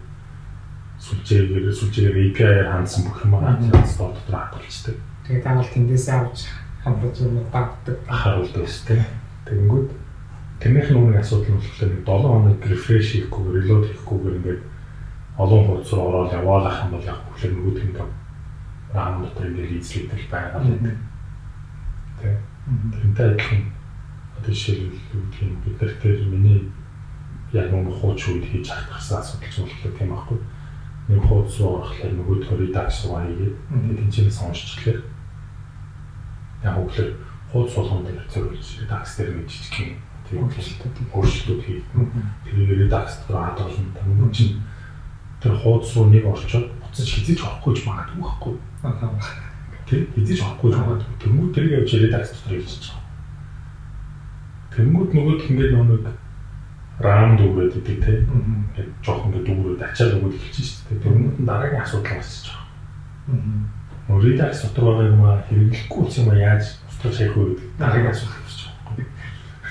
[0.99, 3.55] сүлжээгээр сүлжээгээр API-аар хандсан бүх юм аа
[3.88, 4.95] стор дотор хадгалцдаг.
[5.25, 6.38] Тэгээ та бол тэндээсээ авч
[6.83, 7.97] хамруулж юм багтдаг.
[8.05, 9.03] Харуулдаг шүү дээ.
[9.49, 9.89] Тэгэнгүүт
[10.91, 14.62] нь үүний асуудал нь болохоор нэг 7 хоног рефреш хийхгүйгээр reload хийхгүйгээр ингээд
[15.38, 17.96] олон хуудас руу ороод яваалах юм бол яг хөглөр нөгөөд нь
[18.96, 20.98] RAM дотор ингээд эзлэгдэл байгаа л гэдэг.
[22.24, 22.39] Тэ.
[22.96, 23.62] Тэрнтэй адилхан
[24.39, 26.72] одоо жишээлбэл юм бид нар тэр миний
[27.52, 30.39] яг нэг хууч үед хийж хатгасан асуудал зүйлхлээ тийм байхгүй.
[31.12, 35.04] Нэг хуудас руу орохлоор нөгөөдгөө редакс руу хийгээд тэгээд тэнцэнээс уншчихлаа.
[36.63, 37.10] Яг үгээр
[37.52, 40.49] хуудас болгонд зөвлөж редакс дээр нэг жижиг юм тийм
[41.13, 41.85] өөрчлөлтүүд хийх.
[42.45, 44.61] Тэр редакс дээр хад олон тань чинь
[45.41, 48.53] тэр хуудас руу нэг орчоод буцаж хизэж орохгүй ч магадгүй байхгүй.
[49.85, 51.15] Тэр хизэж орохгүй ч магадгүй.
[51.21, 53.05] Тэнгүүд тэрийг явж редакс дотор хийж байгаа.
[54.73, 56.03] Тэнгүүд нөгөөд ингээд нэг
[56.99, 58.13] рам дүүрээд идэг те.
[58.25, 61.03] Ингээд жоох ингээд дүүрээд ачаал өгöd эхэлж шүү дээ.
[61.05, 62.65] Тэнгүүд нь дараагийн асуудал гарч байгаа.
[64.09, 64.21] Аа.
[64.25, 68.44] Редакс дотор байгаа юм аа хэрэглэхгүй юм аа яаж устгах шийх үү гэдэг дараагийн асуудал.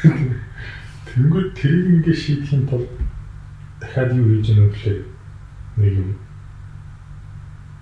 [0.04, 2.90] Тэнгүүд тэрийг ингээд шийдэхин тулд
[3.80, 5.04] дахиад юу хийж яах вэ
[5.80, 6.10] нэг юм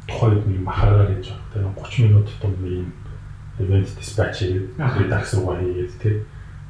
[0.07, 1.51] тухайд нэг махаараа хийж байгаа.
[1.51, 2.89] Тэгээ 30 минут тутам нэг юм
[3.59, 4.67] event dispatch хийгээд
[5.35, 6.17] руу хийгээд тий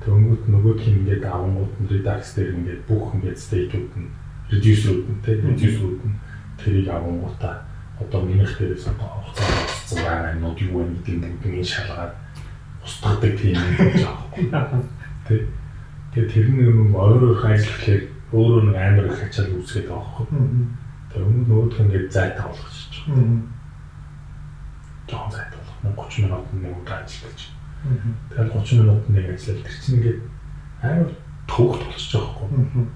[0.02, 4.10] Тэнгүүд нөгөөх нь ингээд авангууд нь Redux дээр ингээд бүх ингээд state-үүд нь
[4.50, 6.16] reducer-үүд нь тийм reducer-үүд нь
[6.58, 7.62] тэрийг авангуудаа
[8.02, 12.12] одоо минийх дээрээс хугацаа авсан байгаа юмуд юу вэ гэдэг нь шалгаад
[12.82, 14.44] устгадаг тийм юм гэж аахгүй.
[15.28, 15.46] Тэ.
[16.12, 20.26] Тэгээ тэрний юм ойроор ажиллахлаар өөрөө нэг амар их ачаал үүсгээд байгаа байхгүй.
[21.12, 23.06] Тэр өмнө нөгөөх ингээд зайтай болгочих.
[25.08, 26.08] Жохон зайтай болгох.
[26.08, 30.20] 30 минут нэг удаа ажиллаж Тэгэл 30 минут нэг ажиллал тэр чинь ингээд
[30.86, 31.10] амар
[31.50, 32.86] төвөгт болчихж байгаа хгүй.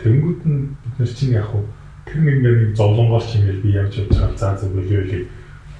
[0.00, 1.64] Тэнгүүд нь бид нар чинь яг хуу
[2.08, 5.22] тэр нэг нэг зовлонгоос чинь ингээд би явж явж байгаа заа зөв өлөөлөй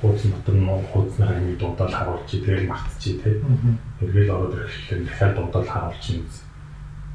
[0.05, 3.41] хуудсан дотор нь хуудсны хаймыг дуудаал харуулж тэгэл мартчих тий.
[4.01, 6.25] Эргээл ороод ирэхлээр дахиад дуудаал харуулж чинь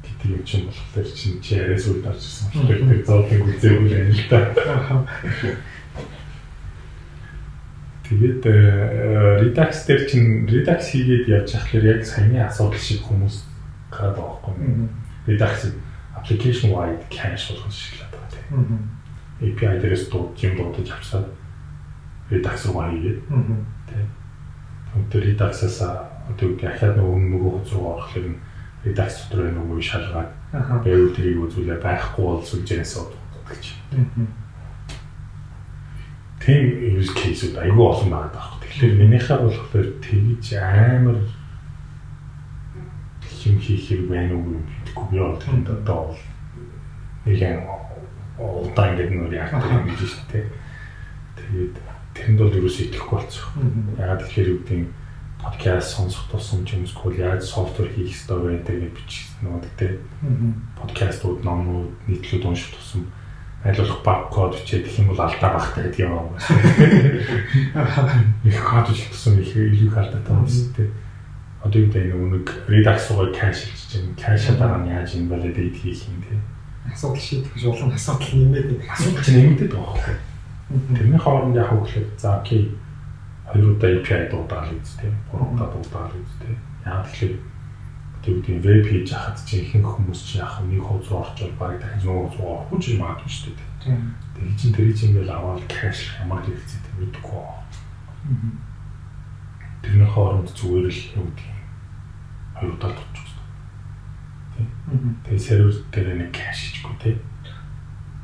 [0.02, 2.50] гэдэг юм чинь болохоор чинь чи яриас үл дарж ирсэн.
[2.66, 4.38] Тэр зовлонг үзээгүй юм л та.
[8.02, 13.46] Тэгээд э, Redux дээр чинь Redux хийгээд явж байхлаар яг саяны асуудал шиг хүмүүс
[13.88, 14.54] гараад байгаа байхгүй.
[15.26, 15.54] Redux
[16.18, 18.90] application wide cache болгох шиг л байгаа тийм.
[19.40, 21.30] API дээрээс дууд юм дуудаж авчаад
[22.28, 23.20] Redux руу хийгээд
[23.88, 24.08] тийм.
[25.08, 25.78] Тэр Redux-аас
[26.30, 28.34] одоо үг ахаад нөгөө нөгөө хөц рүү орохлоор
[28.82, 30.30] Redux дотор нөгөө шалгаад
[30.82, 33.64] байвал тэрийг үзүүлээ байхгүй бол сүлжээс удах гэж.
[36.42, 36.64] Тийм
[36.98, 38.58] use case-үүд айгүй олон байгаа байхгүй.
[38.66, 41.18] Тэгэхээр минийхээ болохоор тэгж амар
[43.46, 46.02] юм хийхэр байна уу гэдэггүй би бол тэнд одоо
[47.26, 47.62] нэгэн
[48.38, 50.46] удаа ингэ нөр яах юм гэж шүү дээ.
[51.38, 51.74] Тэгээд
[52.18, 53.94] тэнд бол юу ч итгэхгүй болчихсон.
[53.98, 55.01] Ягаад тэгэхээр юу гэдэг
[55.42, 59.92] подкаст сонсох тусам ч юм уу яаж софтвер хийх ёстой байдаг гэж бичсэн нөгөө гэдэг.
[60.78, 63.10] Подкастууд, номууд, нийтлүүд унших тусам
[63.66, 66.30] айлуулах баг код бичээд их юм бол алдаа багтай гэдэг юм аа.
[68.46, 70.90] Их код бичсэн их илүү их алдаа таа шүү дээ.
[71.66, 76.06] Одоо юу гэдэг нэг руу cache хийж чинь cache дараа нь яаж юм validate хийх
[76.06, 76.38] юм те.
[76.86, 80.16] Асуудал шийдэх гэж улам асуудал нэмээд асуудал чинь нэмэгдээд байгаа байхгүй.
[80.94, 82.70] Тэрний хооронд яг хөглөд за окей
[83.52, 85.12] хоёр удаа API дуудаал үз те.
[85.28, 86.56] Гурав удаа дуудаал үз те.
[86.88, 87.36] Яг тэгэхээр
[88.24, 92.22] тэгвэл веб хийж хахад чи ихэнх хүмүүс чи яг нэг хуудас орчвол баг дахиж нөгөө
[92.32, 93.98] хуудас руу орохгүй ч магадгүй шүү дээ.
[94.38, 97.44] Тэгээ чин тэр чинь ингээл аваад кэш ямар хэрэгцээтэй мэдэхгүй.
[99.82, 101.60] Тэрний хооронд зүгээр л юу гэдэг юм.
[102.56, 105.18] Хоёр удаа товч байна.
[105.26, 107.16] Тэгээ сервер дээр нэг кэш хийчихгүй тий.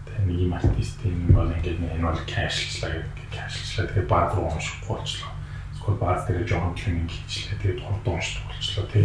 [0.06, 4.48] Тэгээ нэг юм артист юм бол ингээд энэ бол кэшлчлаа гэдэг кэшлчлаа тэгээ бааз руу
[4.48, 5.32] уншихгүй болчлоо.
[5.74, 7.60] Эсвэл бааз дээр жоохон клининг хийчлээ.
[7.62, 9.04] Тэгээ хурдан уншдаг болчлоо тий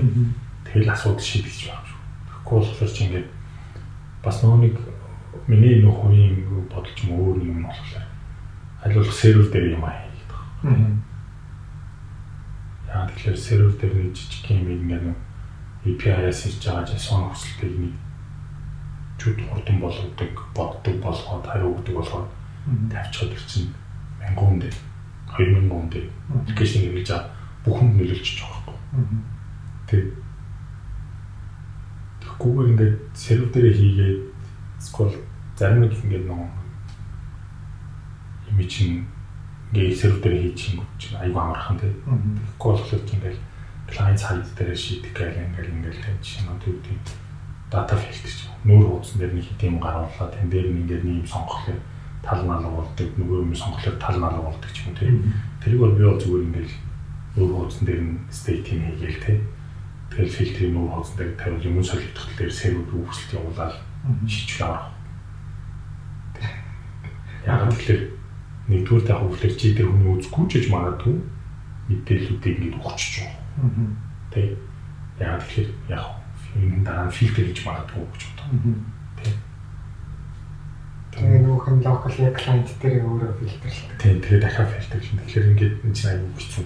[0.68, 2.00] тэгэл асуудал шийдэж байгаа шүү.
[2.28, 3.28] Тэгэхгүй болохоор чи ингээд
[4.24, 4.76] бас нөгөө нэг
[5.48, 6.36] миний нөх хувийн
[6.72, 8.06] бодолч юм өөр юм болохоор
[8.84, 10.42] аль болох сервер дээр юм аа хийх гэдэг.
[12.88, 15.06] Яа тэгэхээр сервер дээр нэг жижиг юм ингээд
[15.84, 17.94] API-аас хийж байгаа чинь сон хүсэлтийг нэг
[19.20, 22.30] чуд хурдан болгодог, боддог болгоод хариу өгдөг болгоод
[22.92, 23.36] тавьчихад
[24.24, 24.78] ирчин мянган дээр
[25.36, 27.32] 2000 хүн дээр аппликейшн хэрэглэж байгаа
[27.64, 28.76] бүхэнд нөлөөлчих жоохоо.
[29.88, 30.04] Тэг
[32.24, 34.20] Тэгэхгүйгээр ингээд сервер дээр хийгээд
[34.80, 35.16] эсвэл
[35.56, 36.50] зарим нэг ингээд нөгөө
[38.52, 39.08] юм чинь
[39.72, 41.94] ингээд сервер дээр хийчих юм чинь аюу амархан тий.
[41.94, 43.40] Тэгэхгүй болохоор ингээд
[43.88, 47.16] client side дээр шийдэх гэл ингээд ингээд тийм чинь одоо юу гэдэг
[47.72, 51.28] дата фильтр чинь нүүр хуудсан дээр нэг хэдийн гаргууллаа тэн дээр нь ингээд нэг юм
[51.28, 51.80] сонгохлоо
[52.24, 55.12] тал наал болдог нөгөө юм сонгохлоор тал наал болдог ч юм уу тий.
[55.62, 56.72] Тэрийг бол би бол зүгээр ингээд
[57.36, 59.38] нүүр хуудсан дээр нь state-ийг хийгээл тий
[60.14, 63.82] Тэгэл фильтрийн нүүр хоцтой тавил юм солигдох дээр сервер үүсэлт явуулаад
[64.30, 64.94] шийдвэр авах.
[67.50, 68.02] Яг тэгэхээр
[68.70, 71.18] нэгдүгээр та хөвлөр чи тэр хүний үзэхгүй ч гэж магадгүй
[71.90, 73.42] мэдээллүүдийг ингэ өгчөж байгаа.
[74.30, 74.54] Тэ.
[75.18, 76.06] Яг тэгэхээр яг
[76.62, 78.48] энэ дараа фильтр гэж магадгүй гэж боддог.
[81.54, 81.62] Тэ.
[81.62, 83.98] Тэгээ нөгөө хэн локал яг клиент дээр өөрөө фильтрлээ.
[84.02, 85.20] Тийм тэгээ дахиад фильтрлэн.
[85.22, 86.66] Тэгэхээр ингээд энэ чинь аюул хэцүү.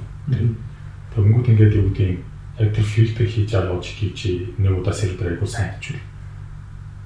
[1.12, 2.19] Тэгэнгүүт ингээд юу гэдэг юм
[2.58, 6.04] яг тэр фильтр хийж байгаа логикийг чи нэг удаа сервер аягүй сайн хичүүл.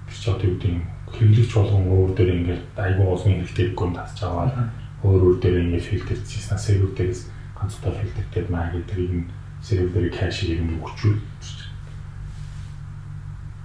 [0.05, 3.93] Тэр чи одоо юу гэдэг юм хэрэглэгч болгон өөр дээр ингээд аягүй олон хэрэгтэй гүн
[3.97, 4.53] татж аваад
[5.01, 7.21] өөр өөр дээр ингээд фильтр хийсэн сервер дээрээс
[7.57, 9.25] ганц удаа фильтр дээр маа гэдэг нь
[9.65, 11.19] сервер дээр кэшийг юм өгчүүл.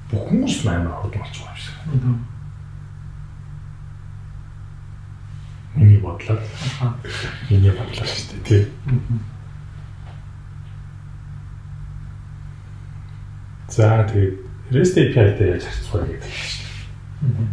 [0.06, 2.35] Бүх хүмүүс амар хурдан болчих юм шиг.
[5.76, 6.40] Миний бодлоо.
[7.50, 8.62] Миний бодлоо шүү дээ тий.
[13.68, 16.64] За тэгээд REST API-тэй яаж харьцах вэ гэдэг шүү
[17.28, 17.48] дээ.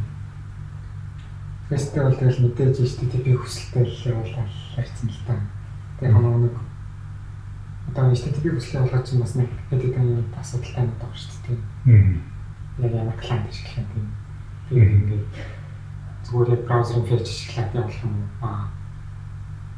[1.70, 5.36] Фестивал тэгэл мэдээж HTTP хүсэлтэй явуулаад харьцсан л та.
[6.00, 6.56] Тэгээ хоног нэг
[7.92, 11.60] одоо HTTP хүсэл явуулах чинь бас нэг хэд хэдэн асуудалтай байгаа шүү дээ.
[12.88, 14.08] Яг ямар клиент ашиглах юм.
[14.70, 15.28] Би ингээд
[16.24, 18.68] зүгээр яг браузерын фич ашиглаад явуулах юм аа.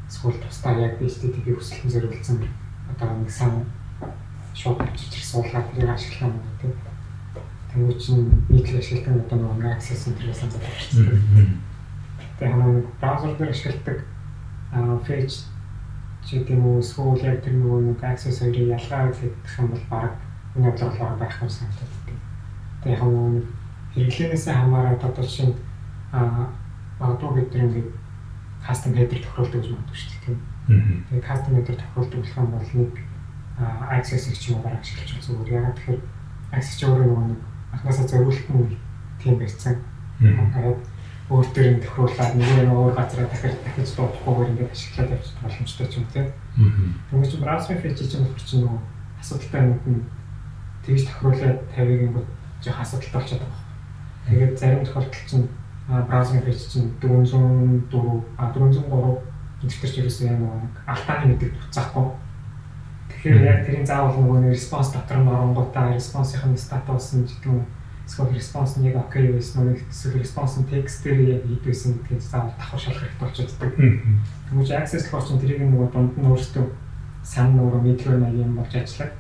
[0.10, 2.38] Эсвэл тусдаа яг HTTP хүсэлтэн зориулсан
[2.91, 3.65] одоо нэг сан
[4.53, 6.73] шууд авчиж суулгаад тэрийг ашиглах юм гэдэг.
[7.73, 11.60] Тэнгүү чинь нийтлэг ашигладаг одоо нэг access center-ээс анзаад авчихсан.
[12.39, 13.97] Тэгээ хамаа нэг браузер дээр ашигладаг
[15.03, 15.43] фич
[16.25, 20.12] чи тийм үү эсвэл яг тэр нөгөө нэг access хоёрыг ялгаа хийх юм бол баг
[20.55, 22.23] энэ бодлого байхгүй санагдаад байна.
[22.84, 23.45] Тэгээ хамаа нэг
[23.93, 25.53] хэрэглэнээсээ хамаарат одоо чинь
[26.15, 26.47] аа
[26.99, 27.89] магадгүй бид нар ингээд
[28.65, 30.38] custom header тохиолдог гэж магадгүй шүү дээ.
[31.12, 32.93] Тэгээ custom header тохиолдог болох юм бол нэг
[33.91, 35.54] access гэж юм бараг ашиглаж зүгээр.
[35.60, 36.01] Яг тэгэхээр
[36.56, 37.41] access өөрөө нөгөө нэг
[37.73, 38.78] анхнаасаа зориултын
[39.21, 39.75] тийм байсан.
[40.19, 40.80] Тэгээд
[41.30, 45.93] өөр төр нь тохируулаад нөгөө өөр газараа дахиж дахиж дуудахгүйгээр ингээд ашиглаад явчих боломжтой ч
[45.97, 46.21] юм те.
[47.10, 48.82] Тэгмээ чи браузер фич чинь болох чинь нөгөө
[49.19, 50.04] асуудалтай нэг нь
[50.86, 52.28] тэгж тохируулаад тавиг ингээд
[52.62, 53.63] жоох асуудалтай болчиход байгаа.
[54.30, 55.47] Тэгээд зарим тохиолдолд чинь
[55.88, 59.21] браузер фич чинь 404 а 403
[59.63, 62.08] интернет ч ерөөсөө яг нэг алтааны мэдэг буцаахгүй
[63.26, 67.65] Тэгэхээр яг тэрийн заавал нөгөө response дотор нь оронгуудаа response-ийн статус нь гэдэг нь
[68.06, 72.21] эсвэл response нь яг окей байсан уу эсвэл response нь text дээр яг хийдвэсэн гэдгийг
[72.21, 73.71] заавал давхар шалгах хэрэгтэй болчихдог.
[74.45, 76.65] Тэгмж access болохоор чинь тэрийг нөгөө дунд нь өөртөө
[77.26, 79.13] сан нөгөө мэдлэг маяг юм болж ажиллах.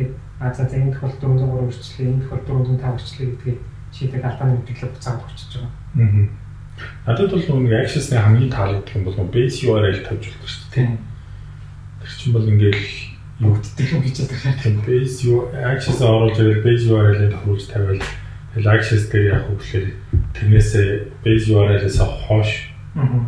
[0.00, 3.60] Тэгээд аза зэний тохиолдолд 403 үрчлээ, энэ тохиолдолд 405 үрчлээ гэдгийг
[3.92, 6.42] шийдэг алдааны мэдлэг буцаад өгчөж байгаа.
[7.06, 10.88] Надад бол нөгөө access-ийн хамгийн таалагддаг юм бол base URL тавьж болдог шүү дээ.
[12.00, 12.86] Тэр чинь бол ингээл
[13.44, 14.54] югддаг юм гэж байгаа.
[14.62, 18.02] Тийм base access оруулж ирэл base URL-ийг тохируулж тавиал
[18.56, 19.86] тэгэл access дээр яг үгээр
[20.32, 20.88] тэрнээсээ
[21.20, 22.50] base URL-ээс хойш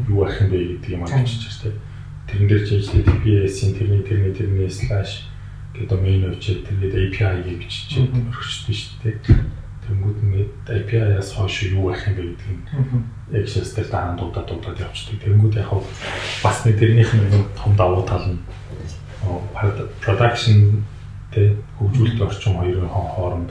[0.08, 1.76] юу ах юм бэ гэдэг юм авчиж байна.
[2.24, 5.28] Тэрэн дээр чи HTTPS-ийн тэрний тэрний тэрний slash
[5.76, 9.63] гэдэг domain өчөө тэгээд API-ийг бичиж өргөжтэй шүү дээ.
[9.84, 12.64] Тэнгүүд нь API-аас хойш юу ах юм бэ гэдэг нь
[13.36, 15.28] access дээр даан дуудаад дуудаад явчихдаг.
[15.28, 15.70] Тэнгүүд яг
[16.42, 18.40] бас нэг тэрнийх нь том давуу тал нь
[20.00, 20.84] production
[21.32, 23.50] тэ хөгжүүлэлт орчин хоёрын хооронд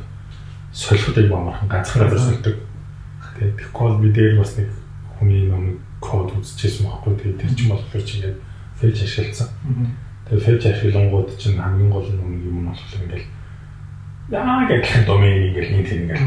[0.74, 2.56] солиход аяг амархан ганцхан газар сольдог.
[3.38, 4.70] Тэ тэгэхээр би дээр бас нэг
[5.18, 8.38] хүний нэг код үзчихсэн байхгүй тэгээ тэр чинь болохоор чи ингээд
[8.80, 9.50] фэж ашигласан.
[10.30, 13.26] Тэгээ фэж ашиглангууд чинь хамгийн гол нэг юм нь болохоор ингээд
[14.32, 16.24] яа гэх домен ингээд нэг тийм ингээд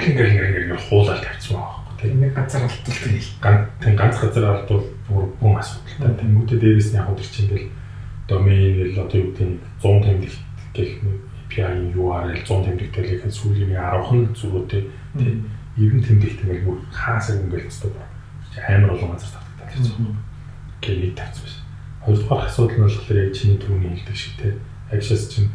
[0.00, 1.92] ингээд ингээд ингээд хуулаад тавьчихсан байхгүй.
[2.00, 2.98] Тэгээ нэг газар алдтал
[3.44, 6.16] ганц тийм ганц газар алдвал бүр бүүн асуудалтай.
[6.16, 7.66] Тэмүүтэ дээрээс нь яг тэр чинь ингээд
[8.28, 10.40] domain гэл одоо юу гэдэг нь 100 тэмдэгт
[10.72, 10.90] гэх
[11.44, 14.82] API URL 100 тэмдэгтэй л ихэд сүүлийн 10хан зүгөөтэй
[15.20, 15.44] тийм.
[15.76, 18.14] 90 тэмдэгт ингээл бүр хаасаа ингээл хэвчээ
[18.64, 20.16] амар олон газар татдаг гэж байна.
[20.80, 21.62] Гэвийг тавьсан байна.
[22.04, 24.56] Хоёрдугаар асуудал нь болохоор яг чиний түрүүний хэлдэг шиг тийм.
[24.94, 25.50] Access чинь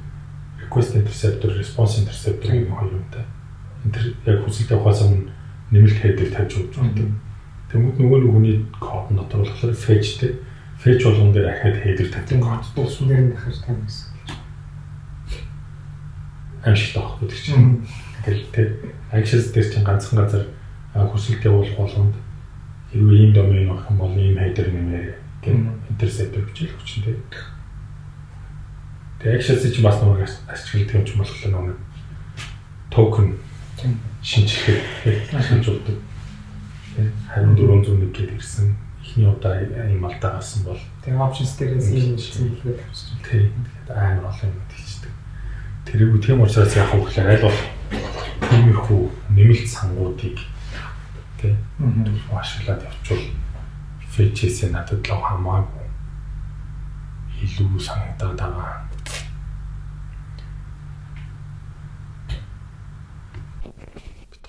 [0.69, 3.25] request interceptor, response interceptor гэх хоёр юмтай.
[3.83, 5.33] Интер яг хүсэлтэй ухаас өмнө
[5.73, 7.17] нэмэлт header тавьж өгч байна.
[7.73, 10.37] Тэнгүүд нөгөө нэг хүний код нь дотор болохоор fetch тийм
[10.79, 14.13] фэч болгон дээр ахаад хейдер тавьдаг код дууссан дээр нь дахиж тавьсан.
[16.63, 17.83] Ашигтай байхгүй гэдэг чинь.
[18.23, 18.63] Тэгэл тэ
[19.11, 20.45] access дээр чинь ганцхан газар
[20.95, 22.15] хүсэлт явуулах болгонд
[22.95, 25.07] хэрвээ ийм домен авах юм бол ийм хейдер нэмээр
[25.43, 25.55] гэх
[25.91, 27.19] интерсептор бичил хүчин тэ.
[29.19, 31.77] Тэгээ access чинь бас нэг ашигладаг юм ч болохоор нэг
[32.91, 33.35] токен
[34.23, 35.97] шинжилгээ шинжүүлдэг.
[37.27, 42.79] Харин 401 гээд ирсэн эхний удаа юм алдаа гарсан бол тэгээ options дээрээс юм хэлгээд
[42.79, 43.19] авчихсан.
[43.23, 43.51] Тийм.
[43.87, 45.11] Тэгэхээр амар олон юм хийждэг.
[45.89, 47.65] тэрийг тийм учраас яг хөө гэхээр аль болох
[48.49, 49.01] тиймэрхүү
[49.33, 50.37] нэмэлт сангуудыг
[51.41, 51.55] тий
[52.29, 53.25] ашиглаад явуул
[54.13, 55.87] фэчээс надад л хамаагүй
[57.41, 58.88] илүү санагдаад байгаа.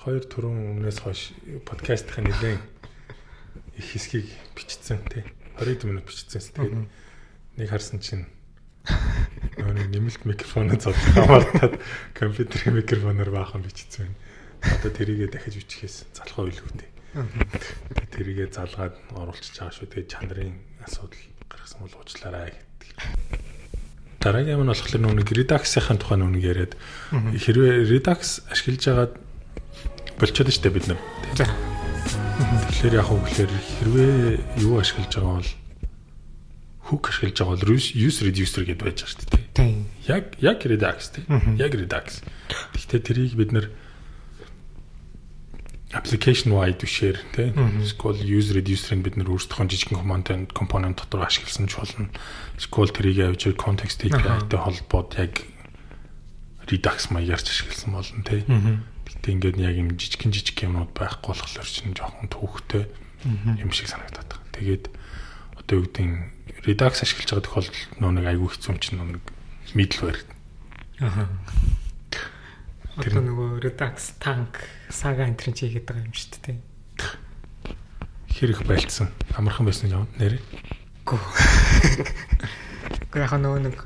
[0.01, 1.29] Бид хоёр түрүүн өмнөөс хойш
[1.61, 2.57] подкастын нэлээд
[3.77, 5.21] их хэсгийг бичсэн тий
[5.61, 6.41] 20 минут бичсэн.
[6.41, 6.89] Тэгээд
[7.61, 8.25] нэг харсан чинь
[9.61, 11.77] Нөгөө нэмэлт микрофоно зодох хамаатаад
[12.17, 14.09] компьютерийн микрофоноор баахан бичсэн.
[14.65, 16.89] Одоо тэрийгээ дахиж бичихээс залхуу илүүтэй.
[18.09, 19.85] Тэрийгээ залгаад оруулчихж байгаа шүү.
[19.85, 22.89] Тэгээд чанарын асуудал гаргасан бол уучлаарай гэдэг.
[24.17, 26.73] Дараагийн нь болохоор нүг Redux-ийн тухай нүг яриад
[27.13, 29.13] хэрвээ Redux ашиглаж байгаад
[30.21, 31.01] болчиход штэ бид нар.
[31.33, 34.15] Тэгэхээр яг гэхээр хэрвээ
[34.61, 35.51] юу ашиглаж байгаа бол
[36.93, 39.41] hook ашиглаж байгаа бол use reducer гэдээ байж байгаа шүү дээ.
[39.57, 39.77] Тийм.
[40.05, 41.25] Яг яг redux тийм.
[41.57, 42.21] Яг redux.
[42.77, 43.65] Гэхдээ тэрийг бид нэр
[45.93, 47.81] application wide бишээр тийм.
[47.83, 52.07] SQL use reducer-ыг бид нэр өөрсдөө жижигхэн component component дотор ашигласан ч болно.
[52.61, 55.43] SQL тэрийг авч context API-тэй холбоод яг
[56.69, 58.85] redux маягаар ашигласан болно тийм.
[59.21, 62.89] Гэтэ ингээд яг юм жижигхэн жижиг юмнууд байхгүй болохоор чинь жоохон түүхтэй
[63.61, 64.49] юм шиг санагдаад байна.
[64.57, 64.89] Тэгээд
[65.61, 69.21] одоо юу гэдэг Redux ашиглаж байгаа тохиолдолд нөө нэг айгүй хэцүү юм чинь нөө нэг
[69.77, 70.21] middleware.
[71.05, 71.29] Аха.
[72.97, 74.57] Тэр нөгөө Redux tank
[74.89, 76.57] saga энтрин чи хийгээд байгаа юм шүү дээ.
[78.41, 79.13] Хэрэг байлцсан.
[79.37, 80.41] Амархан байсан юм нэрээ.
[81.05, 81.21] Гү.
[83.13, 83.77] Гэхдээ нөгөө нэг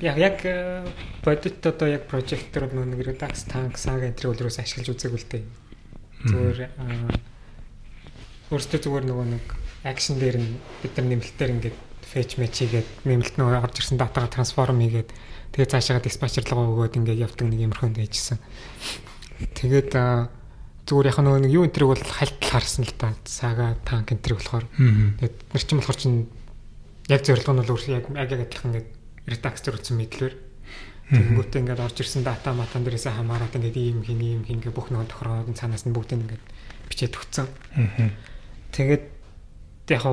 [0.00, 0.86] яг яг э,
[1.22, 5.44] бодит одоо яг прожектор нөгөө нэг Redux tank saga энтриг үлрээс ашиглаж үзээгүй л дээ.
[6.24, 6.58] Зүгээр
[8.50, 9.44] өөртөө зүгээр нөгөө нэг
[9.84, 14.32] акшн дээр нь бид нар нэмэлтээр ингээд fetch match хийгээд нэмэлт нөгөө орж ирсэн датагаа
[14.32, 15.10] трансформ хийгээд
[15.54, 18.38] тэгээ цаашаа диспатчерлогоо өгөөд ингээд явдаг нэг юмрхөнд байжсэн.
[19.54, 19.92] Тэгээд
[20.90, 23.14] зүгээр яг нөгөө нэг юу энтриг бол хальтал харсан л та.
[23.24, 24.66] Сага танк энтриг болохоор.
[25.20, 26.18] Тэгээд нар чинь болохоор чинь
[27.08, 28.88] яг зорилго нь бол өөр яг яг адилхан ингээд
[29.26, 30.34] редактор утсан мэдлэр.
[31.12, 34.88] Тэнгүүтээ ингээд орж ирсэн дата матан дээрээс хамаарат ингээд ийм хин ийм хин гэх бүх
[34.88, 36.44] нэг тохиолдол цаанаас нь бүгдийг ингээд
[36.88, 37.48] бичээд өгцөн.
[38.72, 39.04] Тэгээд
[39.92, 40.04] яг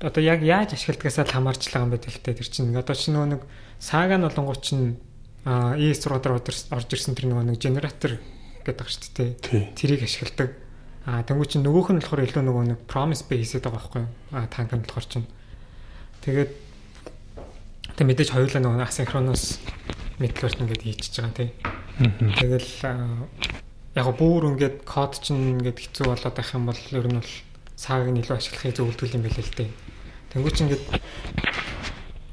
[0.00, 3.28] одоо яг яаж ашигладагасаа л хамаарч байгаа юм л те тэр чинь одоо чи нөгөө
[3.34, 3.42] нэг
[3.82, 4.96] сага нь болонгууд чинь
[5.44, 8.22] а ES руудаар орж ирсэн тэр нөгөө нэг генератор
[8.64, 10.56] гэдэг шүү дээ тэрийг ашигладаг.
[11.04, 14.72] А тэнгуү чинь нөгөөх нь болохоор илүү нөгөө нэг promise based байгаа байхгүй а танк
[14.72, 15.26] нь болохоор чинь.
[16.24, 16.69] Тэгээд
[18.00, 19.60] тэг мэдээж хоёулаа нөгөө асинхроноос
[20.16, 21.48] мэдлэлт ингээд хийчихэж байгаа тий
[22.40, 22.72] тэгэл
[23.92, 27.28] яг бүр ингээд код чинь ингээд хэцүү болоод байх юм бол ер нь бол
[28.08, 29.70] нь илүү ашиглахыг зөвлөдөг юм билээ л дээ.
[30.32, 30.84] Тэнгүүч ингээд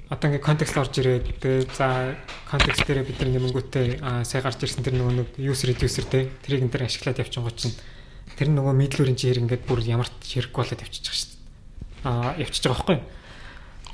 [0.07, 2.15] одоо ингээд контекст орж ирээд тэгээ за
[2.47, 6.63] контекст дээр бид нар нэмэнгүүтээ сая гарч ирсэн тэр нөгөө нэг user reducer те тэрийг
[6.63, 7.75] энэ төр ашиглаад явчихсан гоч чинь
[8.39, 11.43] тэр нөгөө мэдлүүрийн чир ингээд бүр ямар ч хэрэггүй болоод явчихж байгаа шүү дээ.
[12.07, 13.05] Аа явчихж байгаа байхгүй юу?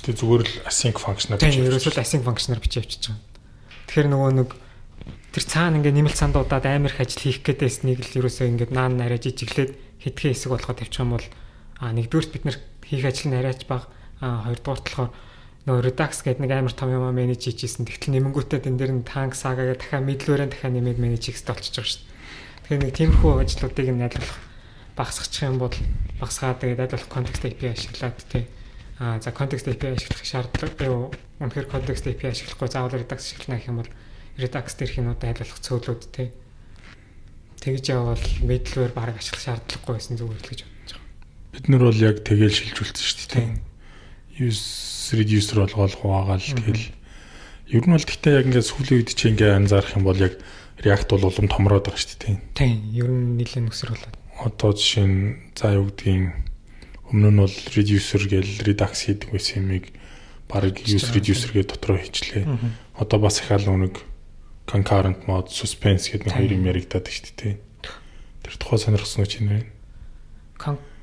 [0.04, 1.56] Тэгээ зүгээр л async function-аар бичиж.
[1.56, 3.24] Тийм, ерөөсөө async function-аар бичиж явчихж байгаа.
[3.88, 4.50] Тэгэхээр нөгөө нэг
[5.32, 9.18] тэр цаана ингээд нэмэлт сандуудад амар их ажил хийх гээдээснийг л ерөөсөө ингээд наан нарай
[9.18, 9.72] жижиглээд
[10.04, 11.26] хитгэн хэсэг болгоод тавьчих юм бол
[11.80, 13.90] А нэгдүгürt бид нэр хийх ажил нь арайч бага.
[14.22, 15.10] А хоёрдугаарт болохоор
[15.66, 17.84] нөгөө Redux гэдэг нэг амар том юм менеж хийжсэн.
[17.84, 21.90] Тэгтэл нэмэнгүүтээ тэн дээр нь танк сагагаа дахиад мэдлүүрээ дахиад нэмээд менеж хийх болчихж байгаа
[21.90, 22.08] шүү дээ.
[22.64, 24.38] Тэгэхээр нэг тиймэрхүү ажлуудыг нь найдварлах
[24.94, 25.76] багасгачих юм бол
[26.22, 28.44] багасгаад тэгээд найдварлах context API ашиглаад тий.
[28.98, 31.10] А за context API ашиглах шаардлага юу
[31.42, 33.90] үнэхээр context API ашиглахгүй заавал Redux ашиглана гэх юм бол
[34.38, 36.28] Redux дээрх юм одоо найдварлах цөөлүүд тий.
[37.58, 40.60] Тэгж явбал middleware бараг ашиглах шаардлагагүй байсан зүгээр л гэж
[41.54, 43.46] Бид нар бол яг тэгэл шилжүүлсэн шүү дээ.
[44.42, 46.90] Use reducer болгоол хуваагаал тэгэл
[47.70, 50.34] ер нь бол гэхдээ яг ингээд сүүлийн үед чи ингээд анзаарах юм бол яг
[50.82, 52.42] React бол улам томроод байгаа шүү дээ.
[52.58, 52.90] Тийм.
[52.90, 54.18] Ер нь нэлээд өсөр болоод.
[54.42, 56.34] Одоо жишээ нь за юу гэдгийг
[57.10, 59.92] өмнө нь бол reducer гээл redux хийдэг байсан юмыг
[60.48, 62.44] баг use reducer гээ дотроо хийчлээ.
[62.96, 64.00] Одоо бас их аль нэг
[64.64, 67.54] concurrent mode, suspense гэдэг хоёр юм яригадаад шүү дээ.
[68.44, 69.68] Тэр тухай сонирхсон уу чи нэр?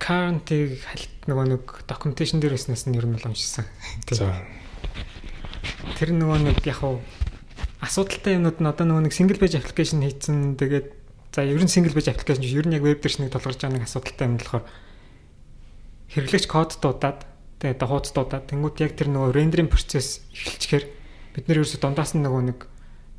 [0.02, 3.70] current-ийг халт нөгөө нэг documentation дээр байснаас нь ер нь л уншсан.
[4.10, 4.42] За.
[6.02, 6.98] Тэр нөгөө нэг яг уу
[7.86, 10.88] асуудалтай юмнууд нь одоо нөгөө нэг single page application хийцэн тэгээд
[11.30, 13.78] за ер нь single page application ер нь яг веб дээр ч нэг толгорч байгаа
[13.78, 14.66] нэг асуудалтай юм болохоор
[16.12, 17.24] хэрэглэгч код дуудаад
[17.64, 20.86] тэгээд хуудас дуудаад тэнгуут яг тэр нөгөө rendering процесс эхэлчихээр
[21.36, 22.60] бид нэр ерөөсө дундаас нь нөгөө нэг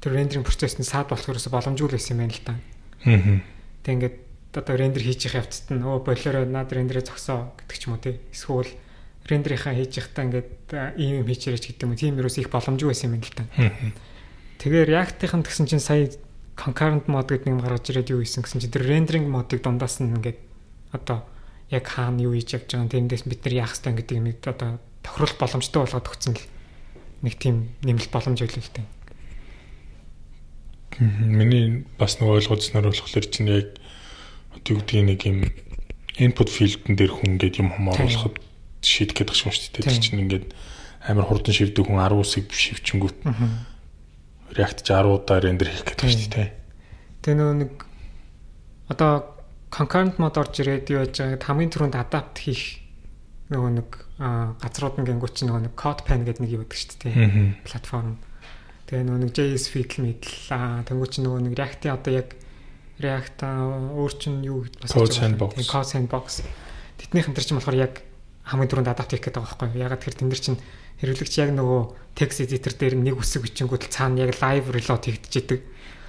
[0.05, 2.53] тэр rendering процесс нь саад болох ерөөсө боломжгүй л байсан юм байна л та.
[3.09, 3.41] Аа.
[3.87, 4.17] Тэг ингээд
[4.53, 8.03] одоо рендер хийж их явцад нь өө болоороо над рендерээ зогсоо гэдэг ч юм уу
[8.05, 8.21] тий.
[8.29, 8.69] Эсвэл
[9.25, 10.51] рендерийнхаа хийж явахдаа ингээд
[11.01, 11.97] ийм юм хийчээрэж гэдэг юм.
[11.97, 13.49] Тийм юус их боломжгүй байсан юм л та.
[14.61, 16.13] Тэгээ React-ийн тэгсэн чинь сая
[16.59, 20.05] concurrent mode гэдэг нэг юм гаргаж ирээд юу хийсэн гэсэн чинь тэр rendering mode-ыг дундаас
[20.05, 20.39] нь ингээд
[20.93, 21.25] одоо
[21.73, 24.79] яг хаана юу хийж явж байгаа юм тэрнээс бид нар яах ёстой гэдэг юм одоо
[25.01, 26.45] тохирол боломжтой болгоод өгсөн л
[27.25, 28.89] нэг тийм нэмэлт боломж байлгүй л дээ.
[31.01, 33.81] Миний бас нэг ойлгоцсноор болохоор чинь яг
[34.53, 35.39] одоо юу гэдгийг нэг юм
[36.21, 38.37] input field-ын дээр хүн ингээд юм хам оруулахад
[38.85, 39.85] шийдэх гэдэг юм шүү дээ.
[39.89, 40.47] Тэр чинь ингээд
[41.09, 43.19] амар хурдан шивдэг хүн 10 үсэг шивчэнгүүт.
[44.53, 46.49] React 10 удаа рендер хийх гэдэг шүү дээ.
[47.25, 47.73] Тэгээ нөгөө нэг
[48.93, 49.32] одоо
[49.73, 52.85] concurrent mode орж ирээд юу яаж байгааг хамгийн түрүүнд adapt хийх
[53.49, 53.89] нөгөө нэг
[54.21, 57.65] газрууд нь гингүүч нөгөө нэг code pen гэдэг нэг юу гэдэг шүү дээ.
[57.65, 58.21] Платформ.
[58.87, 62.29] Тэгээ нөгөө нэг JS Fiddle мэдл аа тэнгүүч нөгөө нэг React-ийн одоо яг
[63.01, 63.39] React
[63.97, 65.57] өөр чинь юу бас Code Sandbox.
[65.65, 66.45] Code Sandbox.
[67.01, 68.05] Тэднийх энэ төр чинь болохоор яг
[68.45, 69.85] хамгийн түрүүнд adapt хийх гэдэг байгаа байхгүй юу?
[69.89, 70.61] Ягаад тэр тэн дээр чинь
[71.01, 71.81] хэрэглэгч яг нөгөө
[72.13, 75.61] text editor дээр нэг үсэг бичингүүд цаана яг live reload хийгдэж идэг.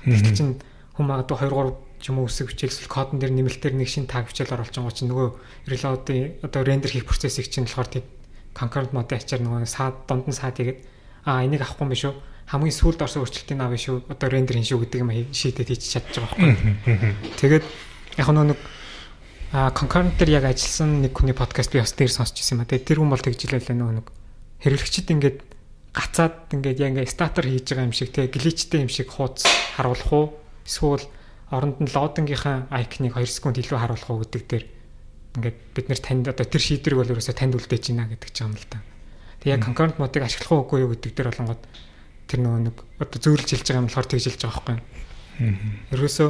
[0.03, 0.53] Тэгэхээр чинь
[0.99, 4.27] хүн магадгүй 2 3 ч юм уу үсэг бичээл кодон дээр нэмэлтээр нэг шин таг
[4.27, 5.29] бичээл оруулж байгаа чинь нөгөө
[5.71, 8.03] reload-ийн одоо рендер хийх процессыг чинь болохоор тийм
[8.51, 10.83] concurrent mode ачаар нөгөө саад дунд нь саад игээд
[11.23, 12.15] аа энийг авахгүй юм биш үү?
[12.51, 16.27] Хамгийн сүүлд орсон өөрчлөлтийг авах шүү одоо рендер хийн шүү гэдэг юм шийдэд хийж чадчих
[16.27, 17.15] байгаа байхгүй.
[17.39, 17.65] Тэгээд
[18.19, 18.59] яг нэг
[19.55, 22.69] а concurrent дээр яг ажилласан нэг хүний подкаст би бас дээр сонсч ирсэн юм а.
[22.69, 24.07] Тэгээд тэр хүн бол тэгж хэлээ нөгөө нэг
[24.59, 25.37] хэрэглэгчид ингээд
[25.93, 28.27] гацаад ингээд яг ингээд статер хийж байгаа юм шиг те.
[28.27, 29.45] Гличтэй юм шиг хууц
[29.77, 30.25] харуулах уу?
[30.65, 31.05] Эсвэл
[31.49, 34.65] оронд нь лоодингийнхаа айкныг 2 секунд илүү харуулах уу гэдэг дээр
[35.33, 38.53] ингээд бид нэр танд одоо тэр шийдвэрийг бол ерөөсөө танд үлдээж байна гэдэг ч юм
[38.53, 38.79] л да.
[39.41, 41.61] Тэг яг concurrent mode-ыг ашиглах уугүй юу гэдэг дээр болонгод
[42.29, 44.77] тэр нөгөө нэг одоо зөөрлж хэлж байгаа юм болохоор тэгж хэлж байгаа байхгүй.
[45.97, 46.29] Ерөөсөө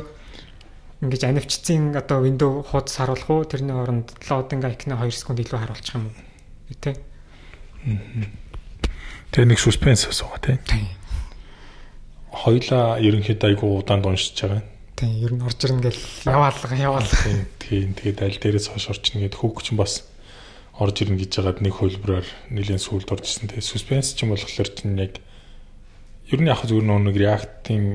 [1.03, 5.95] ингэж анивчцын одоо window хуудас харуулах уу тэрний оронд loading icon 2 секунд илүү харуулчих
[5.99, 6.95] юм уу тий.
[9.35, 10.57] Тэгээ нэг suspense асуугаа тий.
[12.31, 14.63] Хоёлаа ерөнхийдөө айгу удаанд уншиж байгаа.
[14.95, 17.47] Тийм, ер нь орж ирнэ гэл яваалга яваалга.
[17.59, 20.05] Тийм, тэгээд аль дээрээс хойш орчихно гэд хүүхч нь бас
[20.77, 23.49] орж ирнэ гэж байгаад нэг хөлбраар нэлийн сүлд орж ирсэн.
[23.49, 25.17] Тэгээд suspense ч юм болохоор чинь яг
[26.29, 27.85] ер нь яг зүгээр нэг React-ийн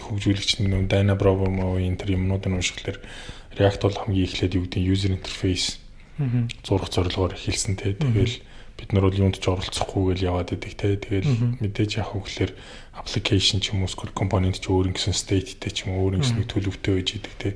[0.00, 2.98] хөгжүүлэгч нэг Dana Bravo-ийн тэр юмнуудын уншихлаар
[3.56, 5.80] React бол хамгийн эхлээд юу гэдэг user interface
[6.64, 7.96] зурх зорилгоор эхэлсэн те.
[7.96, 8.40] Тэгэл
[8.76, 10.96] бид нар бол юунд ч оролцохгүй гэл яваад идэг те.
[10.96, 12.52] Тэгэл мэдээж яг хөглөөр
[13.00, 16.44] application ч юм уу эсвэл component ч өөр ингэсэн stateтэй ч юм уу өөр ингэсэн
[16.44, 17.50] төлөвтэй байж идэг те.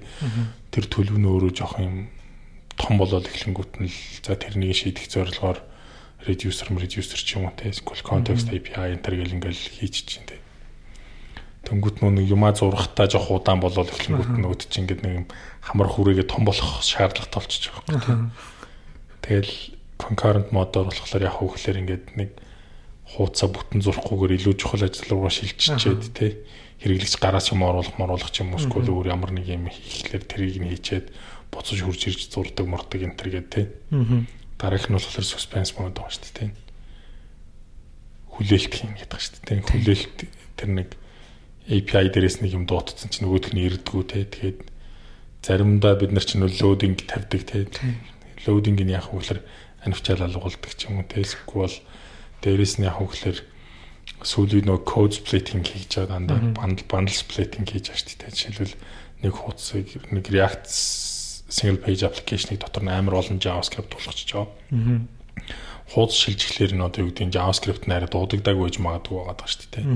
[0.73, 2.09] Тэр төлөв нь өөрөө жоох юм
[2.81, 5.61] том болоод эхлэнгүүт нь л за тэрнийг шийдэх зорилгоор
[6.25, 7.69] reducer reducer ч юм уу те.
[7.71, 10.41] Эсвэл context API enter гэл ингээл хийж чинь те.
[11.69, 15.27] Тэнгүүт нөө нэг юмаа зурхтаа жоох удаан болоод эхлэнгүүт нь чинь ингээд нэг юм
[15.61, 18.33] хамар хүрээгээ том болох шаардлага толчж байгаа юм.
[19.25, 19.53] Тэгэл
[19.97, 22.31] concurrent mode-оор болохоор яг хөөхлөөр ингээд нэг
[23.15, 26.33] хуудасаа бүтэн зурхгүйгээр илүү чухал ажил руугаа шилжчихэд тий
[26.85, 30.59] хэрэглэгч гараас юм оруулах моруулах ч юм уу эсвэл өөр ямар нэг юм хийхлээр тэрийг
[30.61, 31.07] нь хийчээд
[31.55, 33.67] буцаж хурж ирж зурдаг мурдаг энэ төр гэдэг тий.
[34.59, 36.51] Дараах нь болохоор suspense mode байгаа шүү дээ тий.
[38.35, 39.61] Хүлээлт юм гэдэг шүү дээ тий.
[39.65, 40.19] Хүлээлт
[40.59, 40.89] тэр нэг
[41.71, 44.25] API дээрээс нэг юм дуутсан чинь нөгөөх нь ирдгүү тий.
[44.27, 44.59] Тэгээд
[45.47, 47.65] заримдаа бид нар чинь loading тавьдаг тий.
[48.45, 49.41] Loading нь яг хөөхлөр
[49.87, 51.77] анивчаал алгуулдаг ч юм уу телсгүй бол
[52.45, 53.41] дээрэс нь яг хөглөр
[54.21, 58.37] сүүлийн нөө code splitting хийж байгаа дандаа bundle bundle splitting хийж байгаа шүү дээ.
[58.37, 58.77] Жишээлбэл
[59.25, 60.69] нэг хуудсыг нэг React
[61.49, 65.09] single page application-ыг дотор нь амар олон JavaScript тулгачж байгаа.
[65.93, 69.87] Хуудас шилжихлээр нь одоо юу гэдэг нь JavaScript нэрэ дуудагдаг байж магадгүй байгаа шүү дээ.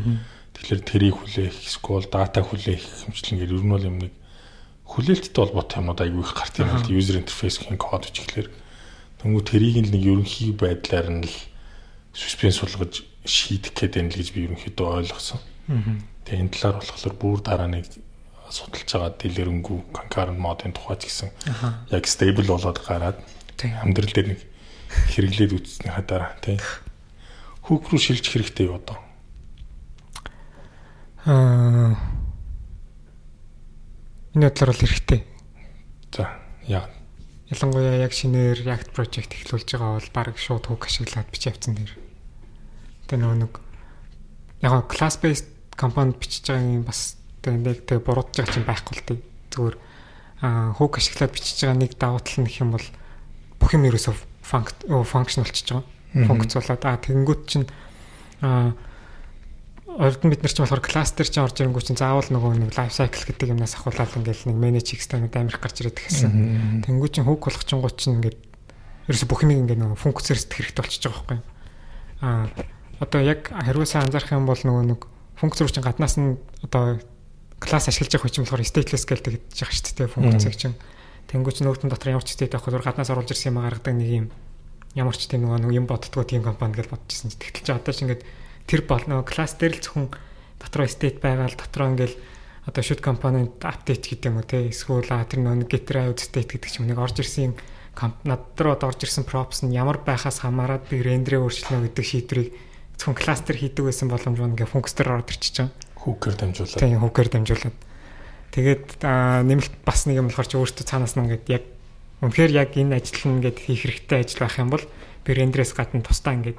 [0.57, 4.12] Тэгэхээр тэрийг хүлээх, SQL data хүлээх хэмжлэнгээр ер нь бол юм нэг
[4.88, 8.49] хүлээлттэй холбоотой юмнууд аягүй их гарт юм л user interface-ийн код бичлэгээр
[9.18, 11.36] Тэнгүү тэрийг л нэг ерөнхий байдлаар нь л
[12.19, 15.39] суспенс сулгаж шийдэх гээд байна л гэж би ерөнхийдөө ойлгосон.
[16.27, 17.87] Тэгээ энэ талаар болохоор бүр дараа нэг
[18.51, 21.31] судалж байгаа дэлгэрэнгүй concurrent модын тухай ч гэсэн
[21.95, 23.23] яг stable болоод гараад
[23.62, 24.41] амьдрал дээр нэг
[25.14, 26.59] хэрэглээд үзснийхаа дараа тийм
[27.69, 28.99] хүүк рүү шилжих хэрэгтэй юу одоо?
[31.29, 31.93] Аа
[34.33, 35.21] энэ бодлоор бол хэрэгтэй.
[36.16, 36.33] За
[36.66, 36.89] яг
[37.49, 42.07] Ялангуяа яг шинээр React project эхлүүлж байгаа бол баг шууд hook ашиглаад бичиж авсан дэр.
[43.09, 43.52] Тэгээ нөгөө нэг
[44.62, 49.06] яг class based component бичиж байгаа юм бас тэгээ тэг буруудж байгаа чинь байхгүй л
[49.09, 49.20] дээ.
[49.52, 49.76] Зүгээр
[50.44, 52.86] аа hook ашиглаад бичиж байгаа нэг давуу тал нь гэх юм бол
[53.59, 55.86] бүх юм ерөөсөө function болчихж байгаа.
[56.28, 57.66] Функц болоод аа тэгэнгүүт чинь
[58.42, 58.72] аа
[59.98, 63.24] орд бид нар ч болохоор кластер чинь орж ирэнгүү чинь заавал нөгөө нэг лайф сайкл
[63.24, 66.84] гэдэг юмнаас ахуулаад ингээл нэг менеж хикстэнүүд амирх гарч ирээд гэсэн.
[66.86, 68.38] Тэнгүү чинь хүүг болох чинь ингээд
[69.11, 71.40] ерөөсө бүх юм ингээд нөгөө функцээр сэтгэх хэрэгтэй болчихж байгаа байхгүй?
[72.22, 72.46] Аа
[72.99, 75.01] одоо яг хариулсаа анзаарах юм бол нөгөө нэг
[75.38, 76.99] функц руу чинь гаднаас нь одоо
[77.62, 80.76] класс ашиглаж явах юм болохоор stateless гэдэг жах шүү дээ функцийг чинь.
[81.30, 84.26] Тэнгүүч нөөтөн дотор ямар ч state авах зүгээр гаднаас оруулж ирсэн юм гаргадаг нэг юм
[84.99, 87.30] ямар ч тийм нөгөө юм боддгоо тийм компани гэж бодчихсон.
[87.34, 88.22] Тэгтэл чи одоо ч ингээд
[88.66, 90.07] тэр бол нөгөө класс дээр л зөвхөн
[90.59, 92.14] дотроо state байгаа л дотроо ингээд
[92.66, 96.70] одоо should component update гэдэг юм уу те эсвэл тэр нөгөө get drive state гэдэг
[96.72, 97.55] ч юм нэг орж ирсэн
[98.24, 102.49] над руу орж ирсэн props нь ямар байхаас хамаарат би рендерээ өөрчлөнө гэдэг шийдвэрийг
[102.99, 105.72] зөвхөн кластер хийдэг байсан боломж байна ингээ функцээр орж ирчихэж байгаа.
[106.03, 106.82] Хукер дамжуулаад.
[106.82, 107.76] Тийм хукер дамжуулаад.
[108.51, 111.64] Тэгээд нэмэлт бас нэг юм болохоор чи өөртөө цаанаас нь ингээд яг
[112.26, 114.84] үнэхээр яг энэ ажил нь ингээд хийх хэрэгтэй ажил байх юм бол
[115.22, 116.59] би рендерээс гадна тусдаа ингээд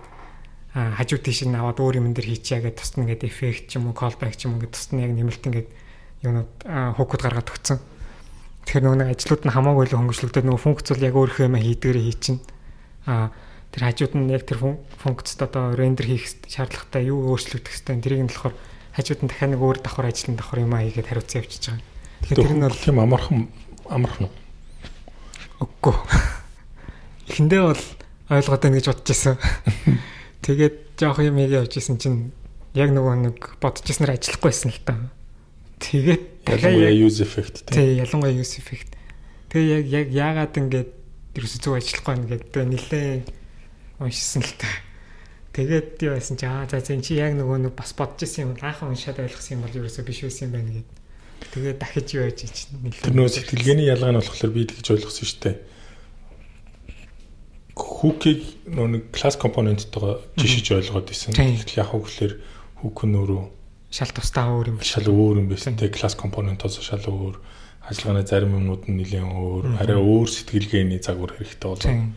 [0.71, 3.97] хажуу тийш нь аваад өөр юм дээр хийчихье гэдэг тусна ингээд эффект ч юм уу
[3.97, 5.69] callback ч юм уу ингээд тусна яг нэмэлт ингээд
[6.23, 6.51] юунууд
[6.95, 7.79] хукуд гаргаад өгцөн.
[8.63, 12.05] Тэгэхээр нөгөө нэг ажлууд нь хамаагүй л хөнгөлөлтөд нөгөө функц бол яг өөрийнхөө юм хийдгээрээ
[12.05, 12.39] хий чинь.
[13.09, 13.33] Аа
[13.69, 14.59] тэр хажууд нь яг тэр
[14.97, 18.55] функцд одоо рендер хийх шаардлагатай юу өөрчлөгдөх хэвээр тэрийг нь болохоор
[18.97, 21.85] хажууд нь дахиад нэг өөр давхар ажлын давхар юм аа хийгээд хариуцсан явчихж байгаа.
[22.25, 23.39] Тэгэхээр тэр нь бол тийм амархан
[23.85, 24.33] амархан уу?
[25.63, 25.95] Үгүй.
[27.29, 27.83] Эхэндээ бол
[28.33, 29.35] ойлгоод байна гэж бодож байсан.
[30.45, 32.33] Тэгээд жоох юм яг явж исэн чинь
[32.73, 34.97] яг нөгөө нэг бодож ирснээр ажиллахгүйсэн л та.
[35.79, 38.91] Тэгээд ялангуяа use effect тий ялангуяа use effect.
[39.53, 40.87] Тэгээ яг яг яагаад ингэж
[41.39, 43.09] ерөөсөө зөв ажиллахгүй байна гэдэг нэлээ
[43.99, 44.67] уншсан л та.
[45.53, 48.51] Тэгээд юу байсан чи аа за зэн чи яг нөгөө нэг бас бодож исэн юм
[48.63, 50.97] анхан уншаад ойлгосон юм бол ерөөсөө биш байсан юм байна гэдэг.
[51.51, 53.03] Тэгээд дахиж юу яаж чинь нэлээ.
[53.03, 55.57] Тэр нөгөө сэтгэлгээний ялгаа нь болохоор би тэгж ойлгосон шүү дээ.
[57.79, 58.41] Хүүкийг
[58.71, 61.33] нөгөө нэг класс компоненттойгоо жишиж ойлгоод исэн.
[61.35, 62.33] Тэгэхээр яг хөглөр
[62.79, 63.43] хүүк нь өөрөө
[63.89, 65.73] шал тусдаа өөр юм шал өөр юм байсан.
[65.75, 67.35] Тэг класс компонентоос шал өөр
[67.89, 72.13] ажиллагааны зарим юмнууд нь нэлээд өөр арай өөр сэтгэлгээний загвар хэрэгтэй болоо.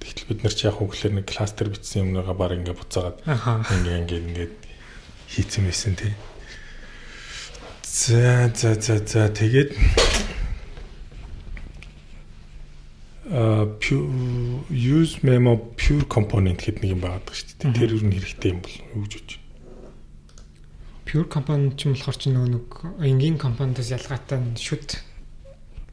[0.00, 4.20] Тэгтэл бид нар ч яг хөглөр нэг кластер бичсэн юмныгаа баг ингээ буцаагаад ингээ ингээ
[4.24, 4.48] ингээ
[5.28, 6.16] хийцэн байсан тий.
[7.84, 9.76] За за за за тэгээд
[13.30, 13.68] а
[14.70, 17.76] use memo pure component гэдэг нэг юм байгаа шүү дээ.
[17.76, 19.48] Тэр юу хэрэгтэй юм бол юу гэж бодож байна.
[21.04, 22.66] Pure component ч юм болохоор ч нөгөө нэг
[23.04, 24.98] энгийн компонентоос ялгаатай should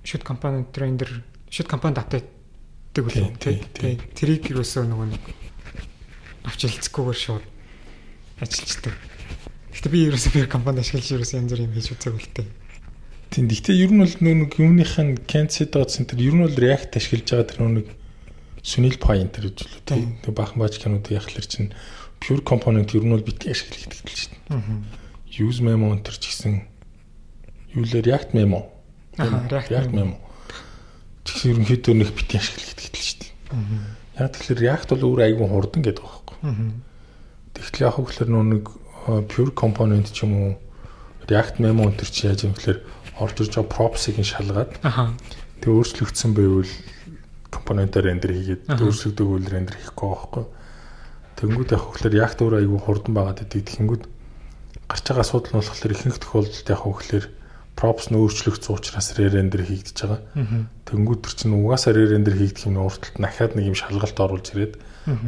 [0.02, 1.10] should component render
[1.52, 2.37] should component update
[3.06, 3.96] гэдэг үл тий.
[4.18, 5.24] Тэрийг юусоо нөгөө нэг
[6.48, 7.46] авч хэлцэхгүйгээр шууд
[8.42, 8.96] ажиллаждаг.
[9.76, 12.48] Гэтэ би ерөөсөө би компанид ашиглаж ерөөсөө янз бүр юм хийж үзээг үлдээ.
[13.30, 13.46] Тийм.
[13.52, 17.28] Гэтэ ер нь бол нэг юуных нь Kansas dot center ер нь бол React ашиглаж
[17.30, 17.86] байгаа тэр
[18.68, 20.20] Sunil Pai энэ гэж л тийм.
[20.24, 21.72] Тэг бахан бааж кинод яхахлаар чинь
[22.20, 25.46] pure component ер нь бол битгий ашиглах гэдэг л шүү дээ.
[25.46, 26.68] Use memo энэ ч гэсэн
[27.78, 28.68] юу л React memo.
[29.16, 30.27] React memo
[31.28, 33.32] Тэгсэн ерөнхийдөө нэг битгий ашиглах гэдэг л шүү дээ.
[34.18, 36.38] Яг тэгэхээр React бол өөр айгүй хурдан гэдэг байхгүй.
[37.54, 38.64] Тэгтэл яг хөглөр нэг
[39.28, 40.52] pure component ч юм уу
[41.28, 42.80] React memo өнтер чи яаж юм гэхээр
[43.20, 44.72] орж ирж байгаа props-ыг шалгаад
[45.60, 46.72] тэг өөрчлөгдсөн байвал
[47.52, 50.46] компонентоор рендер хийгээд өөрчлөгдөг үйл рендер хийхгүй байхгүй.
[51.38, 53.76] Тэнгүүд яг хөглөр React өөр айгүй хурдан байгаа гэдэг.
[53.76, 54.04] Тэнгүүд
[54.88, 57.26] гарч байгаа асуудал нь болохоор ихэнх тохиолдолд яг хөглөр
[57.78, 60.22] props нь өөрчлөгдсөн учраас re-render хийгдэж байгаа.
[60.90, 64.74] Тэнгүүд төр чинь угаасаа re-render хийгдэх юм урталт дахиад нэг юм шалгалт оруулж ирээд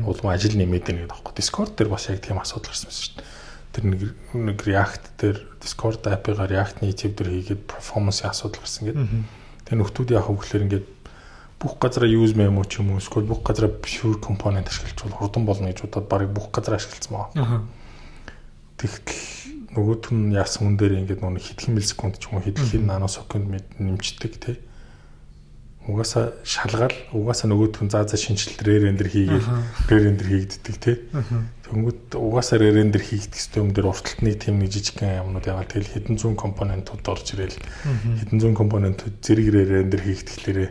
[0.04, 1.34] улам ажил нэмээд байна гэдэг аахгүй.
[1.38, 3.28] Discord дээр бас яг тийм асуудал гарсан шүү дээ.
[3.70, 4.02] Тэр нэг
[4.34, 9.06] нэг React дээр Discord app-ыг React Native дээр хийгээд performance-ийн асуудал гарсан гэдэг.
[9.70, 10.88] Тэгээ нөхдүүд яг хөглөр ингээд
[11.60, 15.43] бүх газараа use memo ч юм уу эсвэл бүх газараа pure component ашиглаж бол хурдан
[15.45, 17.62] болно гэж бодоод барыг бүх газараа ашигласан байгаа.
[18.80, 19.39] Тэгтэл
[19.80, 23.48] нөгөөт нь яасан хүн дээр ингээд нэг хэдхэн миллисекунд ч юм уу хэдхэн наносекунд
[23.80, 24.58] нэмждэг тий.
[25.88, 29.48] Угаасаа шалгаал угаасаа нөгөөт нь заа заа шинжилт рендер хийгээд
[29.88, 30.98] рендер хийгддэг тий.
[31.66, 36.36] Тэнгүүд угаасаа рендер хийгдэх систем дээр урталтны тийм нэг жижигхэн юмнууд яагаад тэгэл хэдэн зуун
[36.36, 37.58] компонентууд орж ирэл.
[38.22, 40.70] Хэдэн зуун компонентууд зэрэг рендер хийгдэхлээрээ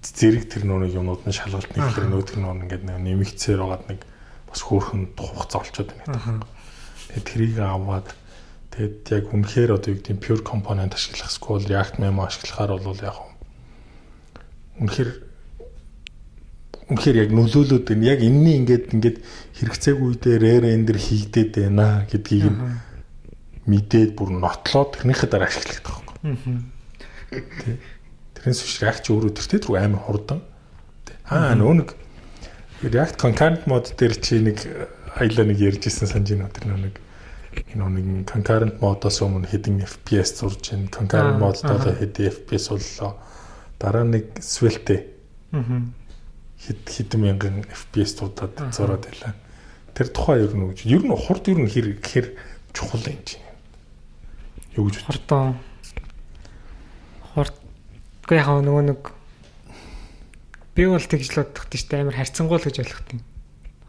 [0.00, 4.00] зэрэг тэр нөөник юмнууд нь шалгалт нэхлээр нөөдг нь ингээд нэмэгцээр байгаад нэг
[4.46, 6.48] бас хөөхөн хугацаа олцоод байна гэдэг.
[7.08, 8.08] Тэгээд трийг аваад
[8.78, 13.18] тэгэд яг үнэхээр одоо юу гэдэг pure component ашиглах school React memo ашиглахаар бол яг
[14.78, 15.10] үнэхээр
[16.86, 18.06] үнэхээр яг нөлөөлөд байна.
[18.06, 19.18] Яг энэний ингээд ингээд
[19.58, 22.54] хэрэгцээг үедээ re-render хийгдээд байна гэдгийг
[23.66, 27.74] мэдээд бүр нотлоод тэрнийхээ дараа ашиглах гэдэг байхгүй.
[28.38, 30.40] Тэрнээс биш React өөрөө тэртээ рүү амар хурдан.
[31.26, 31.88] Аа нөө нэг
[32.86, 34.62] React concurrent mode дээр чи нэг
[35.18, 36.94] аялаа нэг ярьжсэн санаж байна тэр нэг
[37.74, 40.88] нэг concurrent mode-оос өмнө хэдэн FPS зурж байна.
[40.92, 43.16] Concurrent mode-доо хэдэн FPS боллоо.
[43.78, 45.06] Дараа нэг Svelte.
[45.52, 45.82] Аа.
[46.58, 49.34] Хэд хэдэн мянган FPS дуудаад зураад байлаа.
[49.94, 52.26] Тэр тухай ер нь ер нь хурд ер нь хэр гэхэр
[52.74, 53.42] чухал engine.
[54.76, 55.58] Юу гэж хортон
[57.34, 57.54] хорт
[58.28, 59.00] Гэхдээ яг нөгөө нэг
[60.76, 63.20] би бол тэгж л бодох тийм шүү дээ амар харьцангуул гэж ойлгох тийм.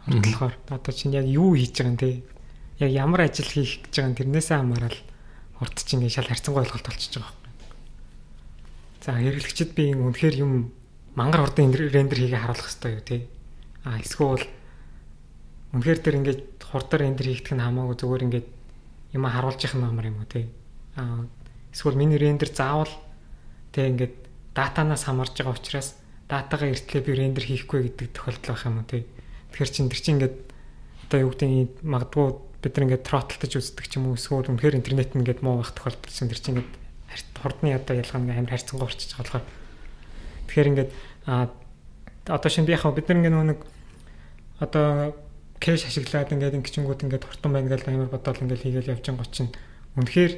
[0.08, 2.24] Хордлохоор одоо чинь яг юу хийж байгаа юм те.
[2.80, 4.98] Яг ямар ажил хийх гэж байгаа юм тэрнээсээ хамаарал
[5.60, 7.40] хорт чинь ингээд шал харьцангуй ойлголт болчихж байгаа юм.
[9.04, 10.72] За хэрэглэгчд би үнэхээр юм
[11.12, 13.16] мангар хурдан рендер хийгээ харуулах хэрэгтэй юу те.
[13.84, 14.48] А эсвэл
[15.76, 18.48] үнэхээр тэр ингээд хурдан рендер хийгдэх нь хамаагүй зүгээр ингээд
[19.12, 20.48] юм харуулж нь амар юм уу те.
[20.96, 21.28] А
[21.72, 22.92] эсвэл миний рендер заавал
[23.76, 24.14] тэг ингээд
[24.54, 29.02] датанаас хамаарж байгаа учраас датагаа эртлээ би рендер хийхгүй гэдэг тохиолдол байх юм уу тий.
[29.52, 30.36] Тэгэхээр чин тэр чин ингээд
[31.06, 32.28] одоо юу гэдэг магадгүй
[32.60, 35.72] бид нар ингээд тротлтаж үздэг ч юм уу эсвэл үнэхээр интернет нь ингээд муу байх
[35.72, 36.72] тохиолдол чин тэр чин ингээд
[37.40, 39.46] хурдны одоо ялгаа нэг амар харьцангуй болчихж байгаа болохоор
[40.46, 40.90] тэгэхээр ингээд
[41.26, 41.48] а
[42.28, 43.60] одоо шинэ би яхаа бид нар ингээд нэг
[44.60, 45.16] одоо
[45.56, 49.52] кэш ашиглаад ингээд ингэчингүүд ингээд хурдан байна гэж амар бодоол ингээд хийгээл явж байгаа чинь
[49.96, 50.32] үнэхээр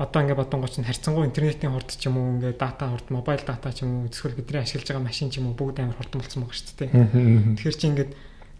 [0.00, 3.68] одоо ингээд бодонгоч нь харьцангуй интернетийн хурд ч юм уу ингээд дата хурд мобайл дата
[3.68, 6.48] ч юм уу эсвэл бидний ашиглаж байгаа машин ч юм уу бүгд амар хурдан болсон
[6.48, 6.90] байгаа шүү дээ.
[7.60, 8.10] Тэгэхээр чи ингээд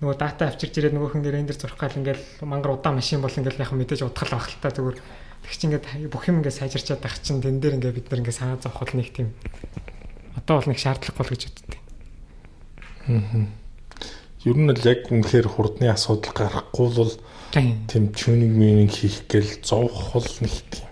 [0.01, 3.61] нөгөө дата авчирч ирээд нөгөөх ингээд рендер зурх гал ингээд мангар удаан машин бол ингээд
[3.61, 7.21] яг мэдээж удахал байх л та зүгээр тэг чи ингээд бүх юм ингээд сайжирчаад байх
[7.21, 9.29] чинь тэн дээр ингээд бид нар ингээд санаа зовх бол нэг тийм
[10.41, 11.83] одоо бол нэг шаардлагагүй л гэж боддیں۔
[13.13, 13.45] Аа.
[14.49, 17.13] Ер нь л яг үнэхээр хурдны асуудал гарахгүй бол
[17.53, 20.89] тийм чүниг минийг хийх гээл зовх бол нэг тийм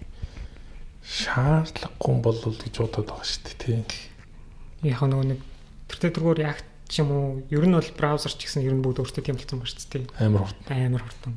[1.01, 3.81] шаардлагагүй бол гэж бодоод байгаа шүү дээ тий.
[4.85, 5.41] Яг нөгөө нэг
[5.89, 9.05] тэр төргөөр яг ч юм уу ер нь бол браузер ч гэсэн ер нь бүгд
[9.05, 10.05] өөртөө тийм болсон байна шүү дээ.
[10.25, 10.73] Амар хурдан.
[10.73, 11.35] Амар хурдан.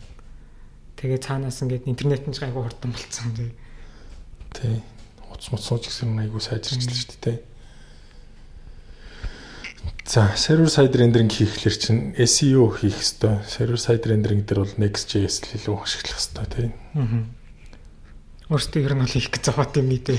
[0.95, 3.51] Тэгээ цаанаас ингээд интернет нь ч айгүй хурдан болцсон тий.
[4.55, 4.75] Тий.
[5.27, 7.37] Уц муцсан ч гэсэн айгүй сайжирчлаа шүү дээ тий.
[10.07, 13.43] За, server side rendering хийхлээр чинь SEO хийх хэвээр.
[13.45, 16.69] Server side rendering дээр бол Next.js л илүү ашиглах хэвээр тий.
[16.95, 17.41] Аа
[18.51, 20.11] Өөртөө ер нь бол хийх гэж байгаа юм ээ.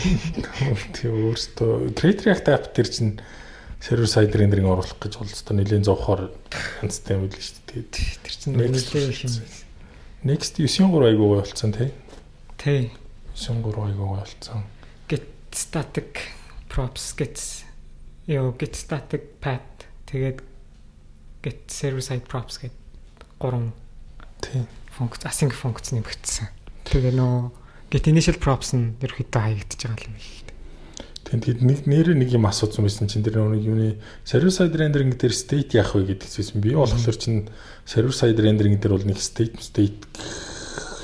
[0.97, 3.21] Тийм өөртөө Creator React app дээр чинь
[3.83, 7.83] server side rendering оруулах гэж бол өстой нэлийн зовхоор юм л шүү дээ.
[7.91, 9.35] Тэр чинь нэлээд их юм.
[10.23, 11.91] Next 93 айгуу болцсон тий.
[12.63, 12.95] Тий.
[13.35, 14.63] 93 айгуу болцсон.
[15.11, 16.31] Get static
[16.71, 17.43] props get
[18.31, 20.47] ёо get static path тэгээд
[21.43, 22.71] get server side props гэд
[23.43, 23.75] гурван
[24.47, 24.63] тий
[24.95, 26.47] функц async функц нэмэгдсэн.
[26.87, 27.51] Тэгээ нөө
[27.93, 30.42] Гэт initial props нь ерөөхдөө хаягдчихж байгаа юм дээ.
[31.33, 35.33] Тэгээд нэг нэрээ нэг юм асуусан байсан чинь тэр нэг юуны server side rendering дээр
[35.33, 36.61] state яах вэ гэдэг зүйлсэн.
[36.61, 37.49] Би болохоор чинь
[37.89, 39.97] server side rendering дээр бол нэг state state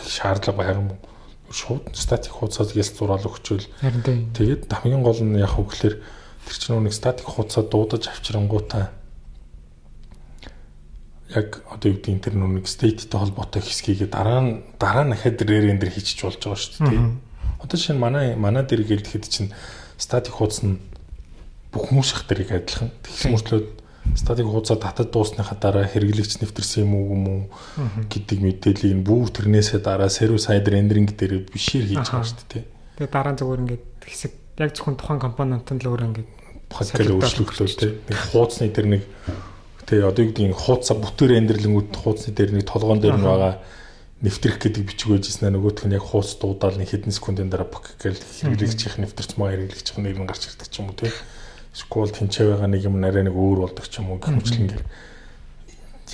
[0.04, 1.00] шаардлага байх юм уу?
[1.48, 3.72] Шууд static хуудасаас ял зураал өгчөөл.
[4.36, 8.92] Тэгээд хамгийн гол нь яах вэ гэхээр тэр чинь нэг static хуудасаа дуудаж авчирангуудаа
[11.32, 15.88] яг одоо юу гэдэг тэр нэг state-тэй холбоотой хэсгийг дараа нь дараа нь дахиад рендер
[15.92, 17.00] хийчих болж байгаа шүү дээ.
[17.60, 19.52] Одоо шинэ манай манай дээр гэлдэхэд чинь
[19.98, 20.78] static хуудас нь
[21.74, 22.90] бүх хүмүүс шах дэрийг адилхан.
[23.02, 23.60] Тэгсэн мөртлөө
[24.16, 27.42] static хуудасаа татад дуусныхаа дараа хэрэглэгч нэвтэрсэн юм уу юм уу
[28.08, 32.64] гэдэг мэдээллийг нь бүр тэрнээсээ дараа server side rendering дээр бишээр хийж байгаа шүү дээ.
[32.96, 34.32] Тэгээ дараа нь зүгээр ингээд хэсэг
[34.64, 36.30] яг зөвхөн тухайн компонент нь л өөр ингээд
[36.72, 39.02] подкаст өөрчлөлтөө тийм нэг хуудасны тэр нэг
[39.88, 43.56] Тэгээ одоо юу гэдгийг хуудасаа бүтээр рендерлингүүд хуудасны дээр нэг толгоон дээр нь байгаа
[44.22, 48.18] нэвтрэх гэдэг бичиг байжсэн нөгөөх нь яг хуудас дуудаал нэг хэдэн секундын дараа пок гэж
[48.42, 51.14] хэрэглэгчийн нэвтэрч маа хэрэглэгч нэр нь гарч ирдэг ч юм уу тийм.
[51.70, 54.84] Скол тэнцээ байгаа нэг юм нарай нэг өөр болдог ч юм уу гэмчлэн гэр.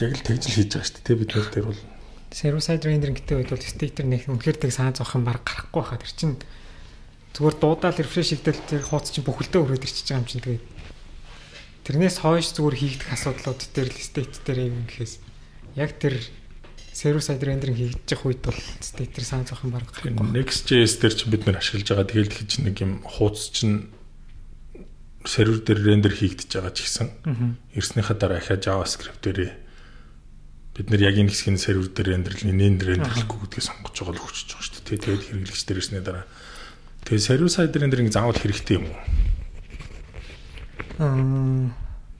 [0.05, 1.82] Яг л тэгж л хийж байгаа шүү дээ бид нар дээр бол
[2.34, 5.80] server side rendering гэдэг үед бол state нэг үнэхээр тэг санаа зовх юм баг гарахгүй
[5.80, 6.36] байхад тэр чинь
[7.38, 10.64] зүгээр дуудаал refresh хийдэл тэр хуудас чинь бүхэлдээ өрөөд ирчихэж байгаа юм чинь тэгээд
[11.84, 15.14] Тэрнээс хойш зүгээр хийгдэх асуудлууд дээр л state дээр юм гэхээс
[15.76, 16.16] яг тэр
[16.95, 20.14] server side rendering хийгдэж үед бол state дээр санаа зовх юм баг гарахгүй.
[20.14, 22.07] Next.js дээр ч бид нэр ашиглаж байгаа.
[22.07, 23.90] Тэгэл тэгэж нэг юм хуудас чинь
[25.26, 27.11] сервер дээр рендер хийгдэж байгаа ч гэсэн
[27.74, 29.59] ирснийхаа дараа ахаа JavaScript дээр
[30.78, 34.49] бид нэр яг энэ хэсгийн сервер дээр рендерлээ нэн рендерлэхгүй гэдгийг сонгож байгаа л хүчиж
[34.55, 35.03] байгаа шүү дээ.
[35.03, 36.26] Тэгээд хэрэглэгч дээр ирснээр дараа
[37.11, 39.03] тэгээд сервер сайд рендеринг заавал хэрэгтэй юм уу?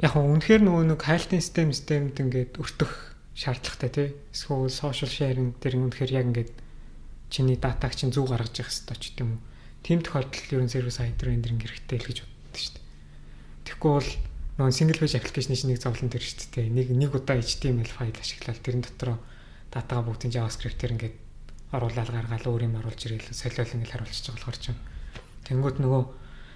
[0.03, 4.09] яг үнэхээр нөгөө нэг хайлтын систем системд ингээд өртөх шаардлагатай тий.
[4.30, 6.53] Эсвэл social sharing дээр үнэхээр яг ингээд
[7.35, 9.41] чиний датаг чинь зүг гаргаж явах хэрэгтэй ч гэдэм үү.
[9.82, 12.85] Тим тохиолдолд ерөн сервис сайд рендеринг хэрэгтэй л гэж боддог шүү дээ.
[13.66, 14.11] Тэгэхгүй бол
[14.55, 16.66] нөгөө single page application нэг зовлон төр шүү дээ.
[16.70, 19.18] Нэг нэг удаа HTML файл ашиглаад тэрэн дотроо
[19.74, 21.16] датагаа бүгдийн JavaScript-ээр ингээд
[21.74, 24.78] оруулаад гаргаал өөр юм оруулж ирээл солиол ингээд харуулчих болохоор чинь.
[25.51, 26.03] Тэнгүүд нөгөө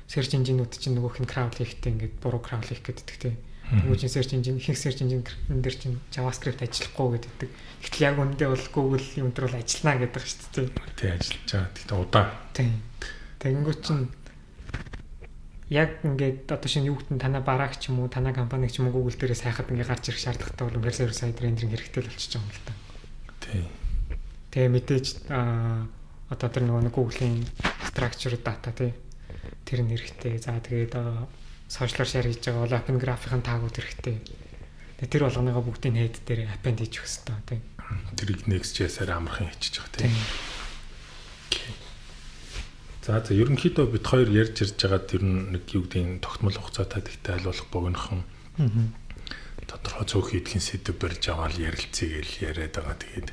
[0.06, 3.36] search engine-үүд чинь нөгөөх нь crawl хийхдээ ингээд буруу crawl хийх гэдэг тийм.
[3.68, 7.50] Google search engine, ихэнх search engine энэ дэр чинь JavaScript ажиллахгүй гэдэг.
[7.84, 10.68] Гэтэл яг үндэ бол Google юм дээр бол ажиллана гэдэг шүү дээ.
[10.96, 11.74] Тий ажиллаж байгаа.
[11.76, 12.28] Тэгтээ удаан.
[12.56, 12.72] Тийм.
[13.38, 14.08] Тэгэнгүүт чинь
[15.68, 18.88] яг ингээд одоо шинэ юу гэдэг танаа бараг ч юм уу танаа компани ч юм
[18.88, 22.08] уу Google дээрээ сайхад ингээд гарч ирэх шаардлагатай бол үнээр сервер сайд рендеринг хэрэгтэй л
[22.08, 22.72] болчихж байгаа юм л та.
[23.44, 23.64] Тий.
[24.48, 25.84] Тэгээ мэдээж аа
[26.32, 27.44] одоо тэр нөгөө Google-ийн
[27.84, 28.96] structure data тий
[29.68, 30.40] тэр нь хэрэгтэй.
[30.40, 30.96] За тэгээд
[31.68, 34.16] social share хийж байгаа бол open graph-ын таагууд хэрэгтэй.
[34.98, 37.60] Тэгээ тэр болгоныгоо бүгдийг head дээр append хийчих хэрэгтэй тий.
[38.16, 40.08] Тэрийг Next.js-аар амархан хийчих тий.
[43.04, 47.40] За за ерөнхийдөө бид хоёр ярьж ирж байгаа тэр нэг юу гэдгийг тогтмол хугацаатай тэгтэй
[47.40, 48.20] айлуулах богинохон
[49.68, 52.96] тодорхой цөөх хийдгийн сэдв барьж байгаа ярилцъя гэж яриад байгаа.
[53.00, 53.28] Тэгээд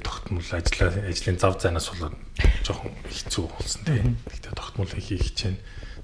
[0.00, 2.16] тогтмол ажлаа ажлын зав зайнаас болоод
[2.64, 4.16] жоохон хэцүү болсон тийм.
[4.28, 5.56] Гэхдээ тогтмол хийх хичээн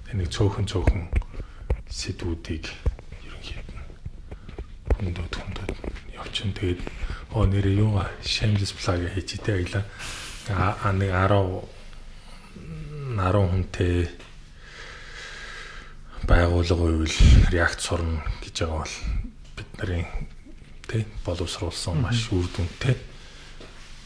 [0.06, 1.04] тэр нэг цөөхөн цөөхөн
[1.88, 2.64] сэдвүүдийг
[3.28, 3.82] ерөнхийдөө
[4.98, 5.72] хүндөөд хүндөөд
[6.16, 6.52] явчихын.
[6.56, 6.80] Тэгээд
[7.32, 9.84] оо нэрээ юу shameless plug хийж итэй аялаа.
[10.84, 11.78] А нэг 10
[13.18, 14.08] 10 хүнтэй
[16.28, 17.16] байгууллага үйл
[17.48, 18.96] React сурна гэж байгаа бол
[19.56, 20.06] бид нарын
[20.88, 22.96] тий боловсруулсан маш үр дүнтэй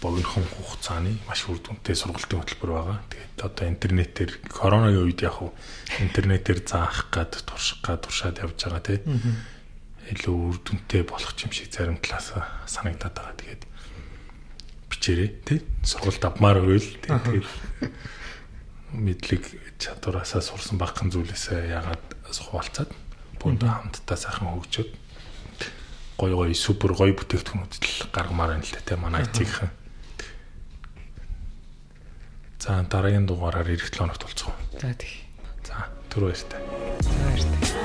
[0.02, 2.98] богинохон хугацааны маш үр дүнтэй сургалтын хөтөлбөр байгаа.
[3.06, 5.38] Тэгээд одоо интернетээр коронагийн үед яг
[6.02, 8.98] интернетээр заах гад турших гад туршаад явж байгаа тий.
[10.10, 12.34] Илүү үр дүнтэй болох юм шиг зарим талаас
[12.66, 13.38] санагдаад байгаа.
[13.38, 13.62] Тэгээд
[14.90, 15.58] бичээрэй тий.
[15.86, 17.06] Сургалт авмаар байвал тий.
[17.06, 17.46] Тэгээд
[18.92, 19.42] мэдлэг
[19.78, 22.92] чадвараасаа сурсан багхан зүйлээсээ ягаад сухалцаад
[23.40, 24.90] бүнд хамтдаа сайхан хөгжөөд
[26.20, 29.72] гой гой супер гой бүтээгдэхүүнүүд л гаргамаар байна л та манай IT-ийн.
[32.62, 34.54] За дараагийн дугаараар эх 7 хоногт болцгоо.
[34.78, 35.26] За тий.
[35.66, 36.62] За түр баяртай.
[37.02, 37.82] За баяртай.